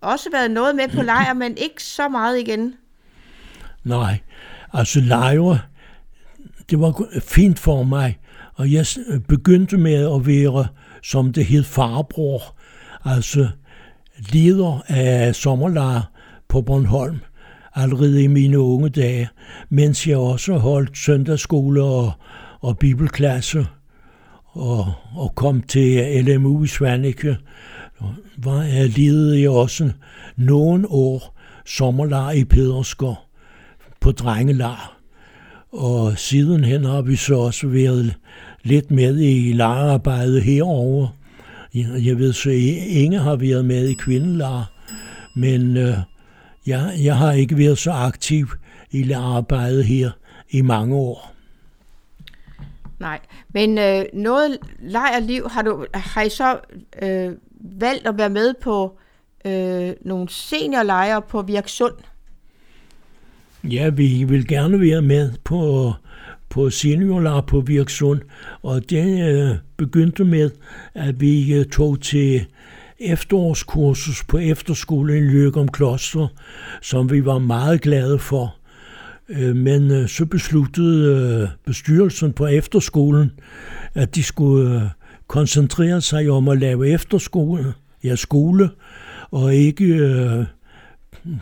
også 0.01 0.31
været 0.33 0.51
noget 0.51 0.77
med 0.77 0.89
på 0.89 1.03
lejre, 1.03 1.35
men 1.35 1.57
ikke 1.57 1.83
så 1.83 2.09
meget 2.09 2.39
igen. 2.41 2.75
Nej, 3.85 4.19
altså 4.73 5.01
lejre, 5.01 5.59
det 6.71 6.81
var 6.81 7.05
fint 7.23 7.59
for 7.59 7.83
mig, 7.83 8.19
og 8.55 8.73
jeg 8.73 8.87
begyndte 9.29 9.77
med 9.77 10.15
at 10.15 10.27
være, 10.27 10.67
som 11.03 11.33
det 11.33 11.45
hed, 11.45 11.63
farbror, 11.63 12.57
altså 13.05 13.49
leder 14.33 14.83
af 14.89 15.35
sommerlejr 15.35 16.03
på 16.49 16.63
Bornholm, 16.63 17.19
allerede 17.75 18.23
i 18.23 18.27
mine 18.27 18.59
unge 18.59 18.89
dage, 18.89 19.29
mens 19.69 20.07
jeg 20.07 20.17
også 20.17 20.59
holdt 20.59 20.99
søndagsskole 20.99 21.83
og, 21.83 22.13
og 22.61 22.79
bibelklasse, 22.79 23.67
og, 24.53 24.93
og 25.17 25.35
kom 25.35 25.63
til 25.63 26.25
LMU 26.25 26.65
i 26.65 26.67
Svanike, 26.67 27.37
var 28.37 28.63
jeg 28.63 28.89
ledede 28.89 29.41
jeg 29.41 29.51
også 29.51 29.91
nogle 30.37 30.91
år 30.91 31.39
sommerlar 31.67 32.31
i 32.31 32.45
Pedersker 32.45 33.27
på 34.01 34.13
drengelar. 34.13 34.97
Og 35.73 36.19
sidenhen 36.19 36.85
har 36.85 37.03
vi 37.03 37.17
så 37.17 37.35
også 37.35 37.67
været 37.67 38.15
lidt 38.63 38.91
med 38.91 39.21
i 39.21 39.53
lararbejde 39.53 40.41
herover. 40.41 41.09
Jeg 41.75 42.19
ved 42.19 42.33
så, 42.33 42.51
Inge 42.89 43.19
har 43.19 43.37
været 43.37 43.65
med 43.65 43.89
i 43.89 43.95
kvindelar, 43.95 44.73
men 45.37 45.77
øh, 45.77 45.95
jeg, 46.67 46.93
jeg 47.03 47.17
har 47.17 47.33
ikke 47.33 47.59
været 47.59 47.79
så 47.79 47.91
aktiv 47.91 48.49
i 48.91 49.03
lararbejde 49.03 49.83
her 49.83 50.11
i 50.51 50.63
mange 50.63 50.97
år. 50.97 51.33
Nej, 53.01 53.21
men 53.55 53.79
øh, 53.79 54.05
noget 54.13 54.59
lejrliv 54.81 55.49
har 55.49 55.63
du 55.63 55.87
har 55.95 56.23
I 56.23 56.29
så 56.29 56.59
øh, 57.03 57.33
valgt 57.61 58.07
at 58.07 58.19
være 58.19 58.31
med 58.31 58.55
på 58.61 58.99
øh, 59.45 59.93
nogle 60.01 60.29
seniorlejre 60.29 61.23
på 61.23 61.43
Virksund. 61.43 61.95
Ja, 63.65 63.89
vi 63.89 64.25
vil 64.25 64.49
gerne 64.49 64.81
være 64.81 65.03
med 65.03 65.33
på, 65.45 65.93
på 66.49 66.71
seniorlejre 66.71 67.43
på 67.43 67.61
Virksund, 67.61 68.21
og 68.63 68.91
det 68.91 69.29
øh, 69.29 69.57
begyndte 69.77 70.25
med, 70.25 70.51
at 70.95 71.21
vi 71.21 71.55
øh, 71.55 71.65
tog 71.65 72.01
til 72.01 72.47
efterårskursus 72.99 74.25
på 74.25 74.39
efterskolen 74.39 75.17
i 75.17 75.21
Løgum 75.21 75.69
Kloster, 75.69 76.29
som 76.83 77.11
vi 77.11 77.25
var 77.25 77.39
meget 77.39 77.81
glade 77.81 78.19
for. 78.19 78.60
Øh, 79.31 79.57
men 79.57 79.91
øh, 79.91 80.09
så 80.09 80.27
besluttede 80.27 81.41
øh, 81.43 81.49
bestyrelsen 81.67 82.33
på 82.33 82.47
efterskolen, 82.47 83.31
at 83.95 84.15
de 84.15 84.23
skulle 84.23 84.91
koncentrere 85.27 86.01
sig 86.01 86.31
om 86.31 86.49
at 86.49 86.59
lave 86.59 86.89
efterskole, 86.89 87.75
ja 88.05 88.17
skole, 88.17 88.71
og 89.31 89.55
ikke 89.55 90.47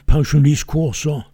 pensionistkurser 0.07 1.33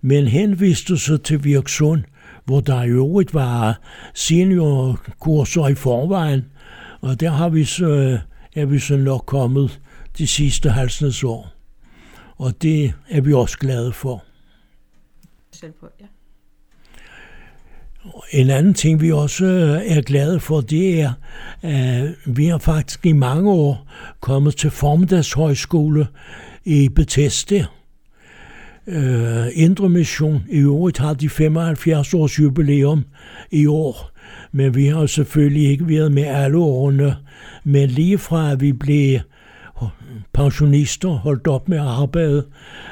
men 0.00 0.26
henviste 0.26 0.98
sig 0.98 1.22
til 1.22 1.44
Virksund, 1.44 2.04
hvor 2.44 2.60
der 2.60 2.82
i 2.82 2.88
øvrigt 2.88 3.34
var 3.34 3.80
seniorkurser 4.14 5.68
i 5.68 5.74
forvejen, 5.74 6.44
og 7.00 7.20
der 7.20 7.30
har 7.30 7.48
vi 7.48 7.64
så, 7.64 8.18
er 8.56 8.66
vi 8.66 8.78
så 8.78 8.96
nok 8.96 9.22
kommet 9.26 9.80
de 10.18 10.26
sidste 10.26 10.70
halvsnes 10.70 11.24
år. 11.24 11.52
Og 12.36 12.62
det 12.62 12.92
er 13.10 13.20
vi 13.20 13.32
også 13.32 13.58
glade 13.58 13.92
for. 13.92 14.24
Selv 15.60 15.72
på, 15.80 15.86
ja. 16.00 16.06
En 18.32 18.50
anden 18.50 18.74
ting, 18.74 19.00
vi 19.00 19.12
også 19.12 19.44
øh, 19.44 19.96
er 19.96 20.00
glade 20.00 20.40
for, 20.40 20.60
det 20.60 21.00
er, 21.00 21.12
at 21.62 22.14
vi 22.26 22.46
har 22.46 22.58
faktisk 22.58 23.06
i 23.06 23.12
mange 23.12 23.50
år 23.50 23.86
kommet 24.20 24.56
til 24.56 24.70
Formdagshøjskole 24.70 26.06
i 26.64 26.88
Bethesda. 26.88 27.66
Øh, 28.86 29.46
Indre 29.52 29.88
Mission 29.88 30.44
i 30.48 30.58
øvrigt 30.58 30.98
har 30.98 31.14
de 31.14 31.28
75 31.28 32.14
års 32.14 32.38
jubilæum 32.38 33.04
i 33.50 33.66
år, 33.66 34.10
men 34.52 34.74
vi 34.74 34.86
har 34.86 35.06
selvfølgelig 35.06 35.70
ikke 35.70 35.88
været 35.88 36.12
med 36.12 36.24
alle 36.24 36.58
årene. 36.58 37.16
Men 37.64 37.88
lige 37.88 38.18
fra 38.18 38.52
at 38.52 38.60
vi 38.60 38.72
blev 38.72 39.20
pensionister, 40.32 41.08
holdt 41.08 41.46
op 41.46 41.68
med 41.68 41.78
at 41.78 41.84
arbejde, 41.84 42.46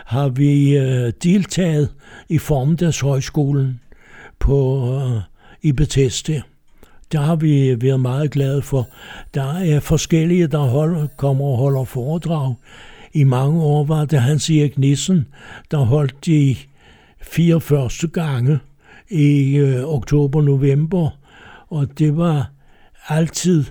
har 0.07 0.29
vi 0.29 0.77
øh, 0.77 1.13
deltaget 1.23 1.89
i 2.29 2.39
Formiddagshøjskolen 2.39 3.81
på, 4.39 4.89
øh, 4.95 5.21
i 5.63 5.73
Bethesda. 5.73 6.43
Der 7.13 7.21
har 7.21 7.37
vi 7.37 7.83
været 7.83 8.01
meget 8.01 8.31
glade 8.31 8.63
for. 8.63 8.89
Der 9.35 9.53
er 9.53 9.81
forskellige, 9.81 10.47
der 10.47 10.59
holder, 10.59 11.07
kommer 11.17 11.45
og 11.45 11.57
holder 11.57 11.85
foredrag. 11.85 12.55
I 13.13 13.25
mange 13.25 13.63
år 13.63 13.85
var 13.85 14.05
det 14.05 14.21
Hans 14.21 14.51
Erik 14.51 14.79
Nissen, 14.79 15.27
der 15.71 15.79
holdt 15.79 16.27
de 16.27 16.57
fire 17.23 17.61
første 17.61 18.09
gange 18.09 18.59
i 19.11 19.57
øh, 19.57 19.85
oktober-november, 19.85 21.11
og 21.69 21.99
det 21.99 22.17
var 22.17 22.51
altid 23.09 23.65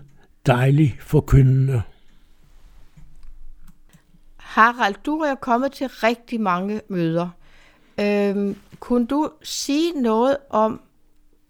dejligt 0.45 0.95
forkyndende. 0.99 1.81
Harald, 4.55 4.95
du 5.05 5.17
er 5.19 5.29
jo 5.29 5.35
kommet 5.35 5.71
til 5.71 5.87
rigtig 5.87 6.41
mange 6.41 6.81
møder. 6.89 7.29
Øhm, 7.99 8.55
kunne 8.79 9.07
du 9.07 9.31
sige 9.43 10.01
noget 10.01 10.37
om, 10.49 10.81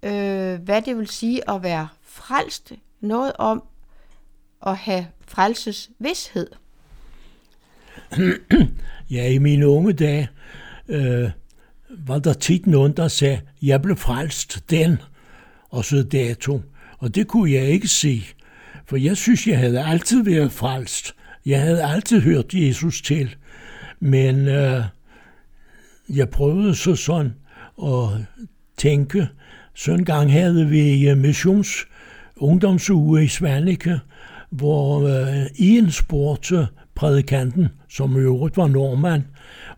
øh, 0.04 0.62
hvad 0.62 0.82
det 0.82 0.98
vil 0.98 1.08
sige 1.08 1.50
at 1.50 1.64
være 1.64 1.88
frelst? 2.04 2.72
Noget 3.02 3.34
om 3.38 3.64
at 4.68 4.78
have 4.78 5.08
frelses 5.28 5.90
vidshed? 6.00 6.48
Ja, 9.10 9.28
i 9.28 9.38
mine 9.38 9.68
unge 9.68 9.94
dage 9.94 10.30
øh, 10.88 11.30
var 11.90 12.20
der 12.20 12.34
tit 12.34 12.68
nogen, 12.68 12.92
der 12.92 13.08
sagde, 13.08 13.42
jeg 13.62 13.82
blev 13.82 13.98
frelst 13.98 14.70
den, 14.70 15.02
og 15.70 15.86
så 15.86 16.04
dato. 16.04 16.62
Og 17.00 17.16
det 17.16 17.28
kunne 17.28 17.52
jeg 17.52 17.66
ikke 17.66 17.88
se, 17.88 18.24
for 18.86 18.98
jeg 18.98 19.18
synes, 19.18 19.48
jeg 19.48 19.60
havde 19.60 19.86
altid 19.86 20.24
været 20.24 20.52
frelst. 20.52 21.16
Jeg 21.46 21.62
havde 21.62 21.84
altid 21.84 22.22
hørt 22.22 22.54
Jesus 22.54 23.02
til. 23.02 23.36
Men 24.00 24.48
øh, 24.48 24.84
jeg 26.10 26.30
prøvede 26.30 26.76
så 26.76 26.96
sådan 26.96 27.34
at 27.84 28.10
tænke. 28.78 29.28
Så 29.74 29.94
en 29.94 30.06
gang 30.06 30.32
havde 30.32 30.68
vi 30.68 31.10
øh, 31.10 31.18
missions 31.18 31.86
ungdomsuge 32.38 33.24
i 33.24 33.28
Svanike, 33.28 34.00
hvor 34.50 35.08
øh, 35.08 35.46
Ian 35.56 35.92
spurgte 35.92 36.68
prædikanten, 36.96 37.68
som 37.90 38.16
i 38.16 38.20
øvrigt 38.20 38.58
var 38.58 38.68
nordmand, 38.68 39.24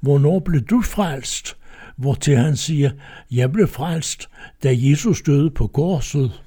hvornår 0.01 0.39
blev 0.39 0.61
du 0.61 0.81
frelst? 0.81 1.57
Hvor 1.95 2.13
til 2.13 2.37
han 2.37 2.55
siger, 2.55 2.91
jeg 3.31 3.51
blev 3.51 3.67
frelst, 3.67 4.29
da 4.63 4.69
Jesus 4.73 5.21
døde 5.21 5.49
på 5.49 5.67
korset. 5.67 6.41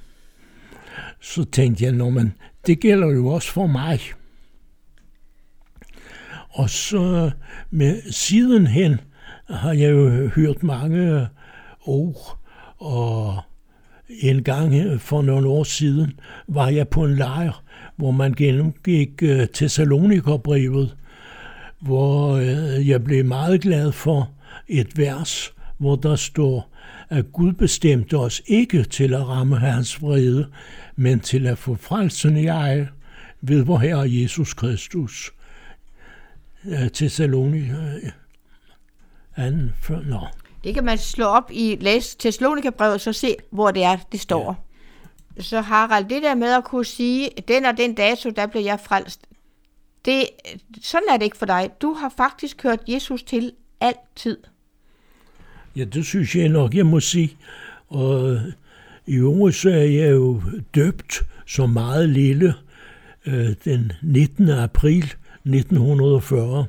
Så 1.20 1.44
tænkte 1.44 1.84
jeg, 1.84 1.94
men 1.94 2.34
det 2.66 2.80
gælder 2.80 3.08
jo 3.08 3.26
også 3.26 3.52
for 3.52 3.66
mig. 3.66 4.00
Og 6.50 6.70
så 6.70 7.30
med 7.70 8.12
sidenhen 8.12 9.00
har 9.48 9.72
jeg 9.72 9.90
jo 9.90 10.28
hørt 10.28 10.62
mange 10.62 11.26
ord, 11.80 12.38
og 12.78 13.38
en 14.08 14.42
gang 14.42 15.00
for 15.00 15.22
nogle 15.22 15.48
år 15.48 15.64
siden 15.64 16.12
var 16.48 16.68
jeg 16.68 16.88
på 16.88 17.04
en 17.04 17.14
lejr, 17.14 17.62
hvor 17.96 18.10
man 18.10 18.32
gennemgik 18.32 19.22
øh, 19.22 19.46
Thessalonikerbrevet, 19.54 20.96
hvor 21.80 22.32
øh, 22.32 22.88
jeg 22.88 23.04
blev 23.04 23.24
meget 23.24 23.60
glad 23.60 23.92
for 23.92 24.30
et 24.68 24.98
vers, 24.98 25.52
hvor 25.78 25.96
der 25.96 26.16
står, 26.16 26.76
at 27.08 27.32
Gud 27.32 27.52
bestemte 27.52 28.14
os 28.14 28.42
ikke 28.46 28.82
til 28.82 29.14
at 29.14 29.28
ramme 29.28 29.56
hans 29.56 30.02
vrede, 30.02 30.46
men 30.96 31.20
til 31.20 31.46
at 31.46 31.58
få 31.58 31.74
frelsen 31.74 32.36
i 32.36 32.46
eje 32.46 32.88
ved 33.40 33.62
vor 33.64 33.78
Herre 33.78 34.06
Jesus 34.08 34.54
Kristus. 34.54 35.30
Uh, 36.64 36.88
Thessalonike 36.94 37.76
anden 39.36 39.72
før, 39.82 40.00
nå. 40.02 40.26
Det 40.64 40.74
kan 40.74 40.84
man 40.84 40.98
slå 40.98 41.24
op 41.24 41.50
i 41.52 41.76
læse 41.80 42.16
Thessalonika-brevet, 42.18 42.94
og 42.94 43.00
så 43.00 43.12
se, 43.12 43.36
hvor 43.50 43.70
det 43.70 43.82
er, 43.82 43.96
det 44.12 44.20
står. 44.20 44.66
Ja. 45.36 45.42
Så 45.42 45.60
Harald, 45.60 46.04
det 46.04 46.22
der 46.22 46.34
med 46.34 46.52
at 46.52 46.64
kunne 46.64 46.84
sige, 46.84 47.30
den 47.48 47.64
og 47.64 47.76
den 47.76 47.94
dato, 47.94 48.30
der 48.30 48.46
blev 48.46 48.62
jeg 48.62 48.80
frelst, 48.80 49.20
det, 50.04 50.26
sådan 50.82 51.08
er 51.10 51.16
det 51.16 51.24
ikke 51.24 51.36
for 51.36 51.46
dig. 51.46 51.70
Du 51.82 51.92
har 51.92 52.12
faktisk 52.16 52.62
hørt 52.62 52.80
Jesus 52.88 53.22
til 53.22 53.52
altid. 53.80 54.38
Ja, 55.76 55.84
det 55.84 56.06
synes 56.06 56.36
jeg 56.36 56.48
nok, 56.48 56.74
jeg 56.74 56.86
må 56.86 57.00
sige. 57.00 57.36
Og 57.88 58.40
i 59.06 59.14
øvrigt 59.14 59.56
så 59.56 59.70
er 59.70 59.74
jeg 59.74 60.10
jo 60.10 60.42
døbt 60.74 61.22
som 61.46 61.70
meget 61.70 62.08
lille 62.08 62.54
øh, 63.26 63.54
den 63.64 63.92
19. 64.02 64.48
april 64.48 65.14
1940. 65.44 66.66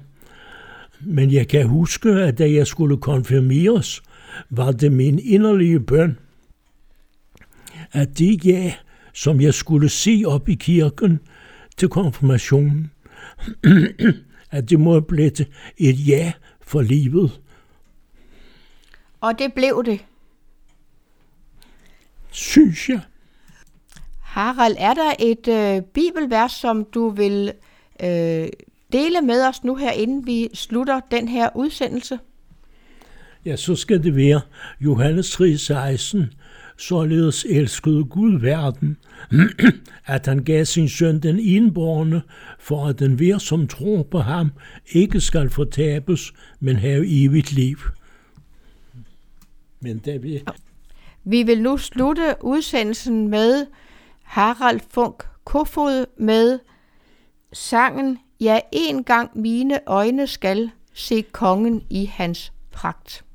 Men 1.00 1.32
jeg 1.32 1.48
kan 1.48 1.68
huske, 1.68 2.10
at 2.10 2.38
da 2.38 2.52
jeg 2.52 2.68
skulle 2.68 2.98
konfirmeres, 2.98 4.02
var 4.50 4.72
det 4.72 4.92
min 4.92 5.20
inderlige 5.20 5.80
bøn, 5.80 6.20
at 7.92 8.20
det 8.20 8.46
ja, 8.46 8.74
som 9.14 9.42
jeg 9.42 9.54
skulle 9.54 9.90
se 9.90 10.24
op 10.26 10.50
i 10.50 10.54
kirken 10.54 11.20
til 11.78 11.90
konfirmationen, 11.90 12.92
at 14.52 14.70
det 14.70 14.80
må 14.80 15.00
blive 15.00 15.32
et 15.78 16.08
ja 16.08 16.32
for 16.62 16.82
livet. 16.82 17.42
Og 19.22 19.40
det 19.40 19.54
blev 19.54 19.84
det. 19.86 20.00
Synes 22.32 22.90
jeg. 22.90 23.02
Harald, 24.22 24.76
er 24.80 24.94
der 24.94 25.14
et 25.20 25.48
øh, 25.48 25.82
bibelvers, 25.82 26.52
som 26.52 26.86
du 26.86 27.10
vil 27.10 27.54
øh, 28.04 28.48
dele 28.92 29.22
med 29.22 29.48
os 29.48 29.64
nu 29.64 29.76
her, 29.76 29.92
inden 29.92 30.26
vi 30.26 30.50
slutter 30.54 31.00
den 31.12 31.28
her 31.28 31.50
udsendelse? 31.56 32.20
Ja, 33.46 33.56
så 33.56 33.76
skal 33.76 34.04
det 34.04 34.16
være 34.16 34.42
Johannes 34.82 35.42
3:16. 35.42 36.18
Således 36.78 37.46
elskede 37.50 38.06
Gud 38.06 38.40
verden, 38.40 38.98
at 40.06 40.26
han 40.26 40.44
gav 40.44 40.66
sin 40.66 40.90
søn 40.90 41.20
den 41.20 41.40
enborne, 41.40 42.22
for 42.60 42.88
at 42.88 43.00
den 43.00 43.14
hver, 43.14 43.38
som 43.38 43.68
tror 43.68 44.04
på 44.04 44.20
ham, 44.20 44.52
ikke 44.92 45.20
skal 45.20 45.50
fortabes, 45.50 46.34
men 46.60 46.76
have 46.76 47.24
evigt 47.24 47.52
liv. 47.52 47.78
Men 49.80 49.98
det 49.98 50.24
vi... 50.24 50.44
Vi 51.24 51.44
vil 51.44 51.62
nu 51.62 51.78
slutte 51.78 52.36
udsendelsen 52.42 53.28
med 53.28 53.66
Harald 54.24 54.80
Funk 54.90 55.24
Kofod 55.44 56.06
med 56.18 56.60
sangen 57.54 58.20
Ja, 58.42 58.60
en 58.72 59.04
gang 59.04 59.30
mine 59.38 59.80
øjne 59.88 60.28
skal 60.28 60.72
se 60.94 61.22
kongen 61.22 61.84
i 61.90 62.06
hans 62.06 62.54
pragt. 62.72 63.26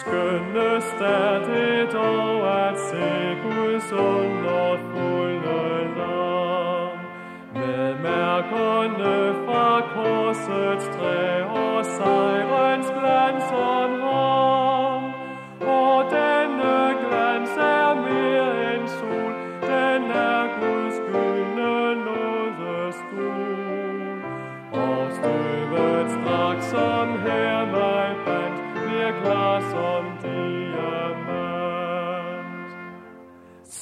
Skønnest 0.00 1.00
er 1.00 1.34
det 1.48 1.92
dog 1.92 2.68
at 2.68 2.78
se 2.88 3.08
Guds 3.42 3.92
underfulde 3.92 5.60
lam. 5.98 6.98
Med 7.54 7.94
mærkerne 8.06 9.16
fra 9.44 9.68
korsets 9.94 10.86
træ 10.96 11.42
og 11.42 11.84
sejre 11.84 12.67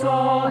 saw 0.07 0.46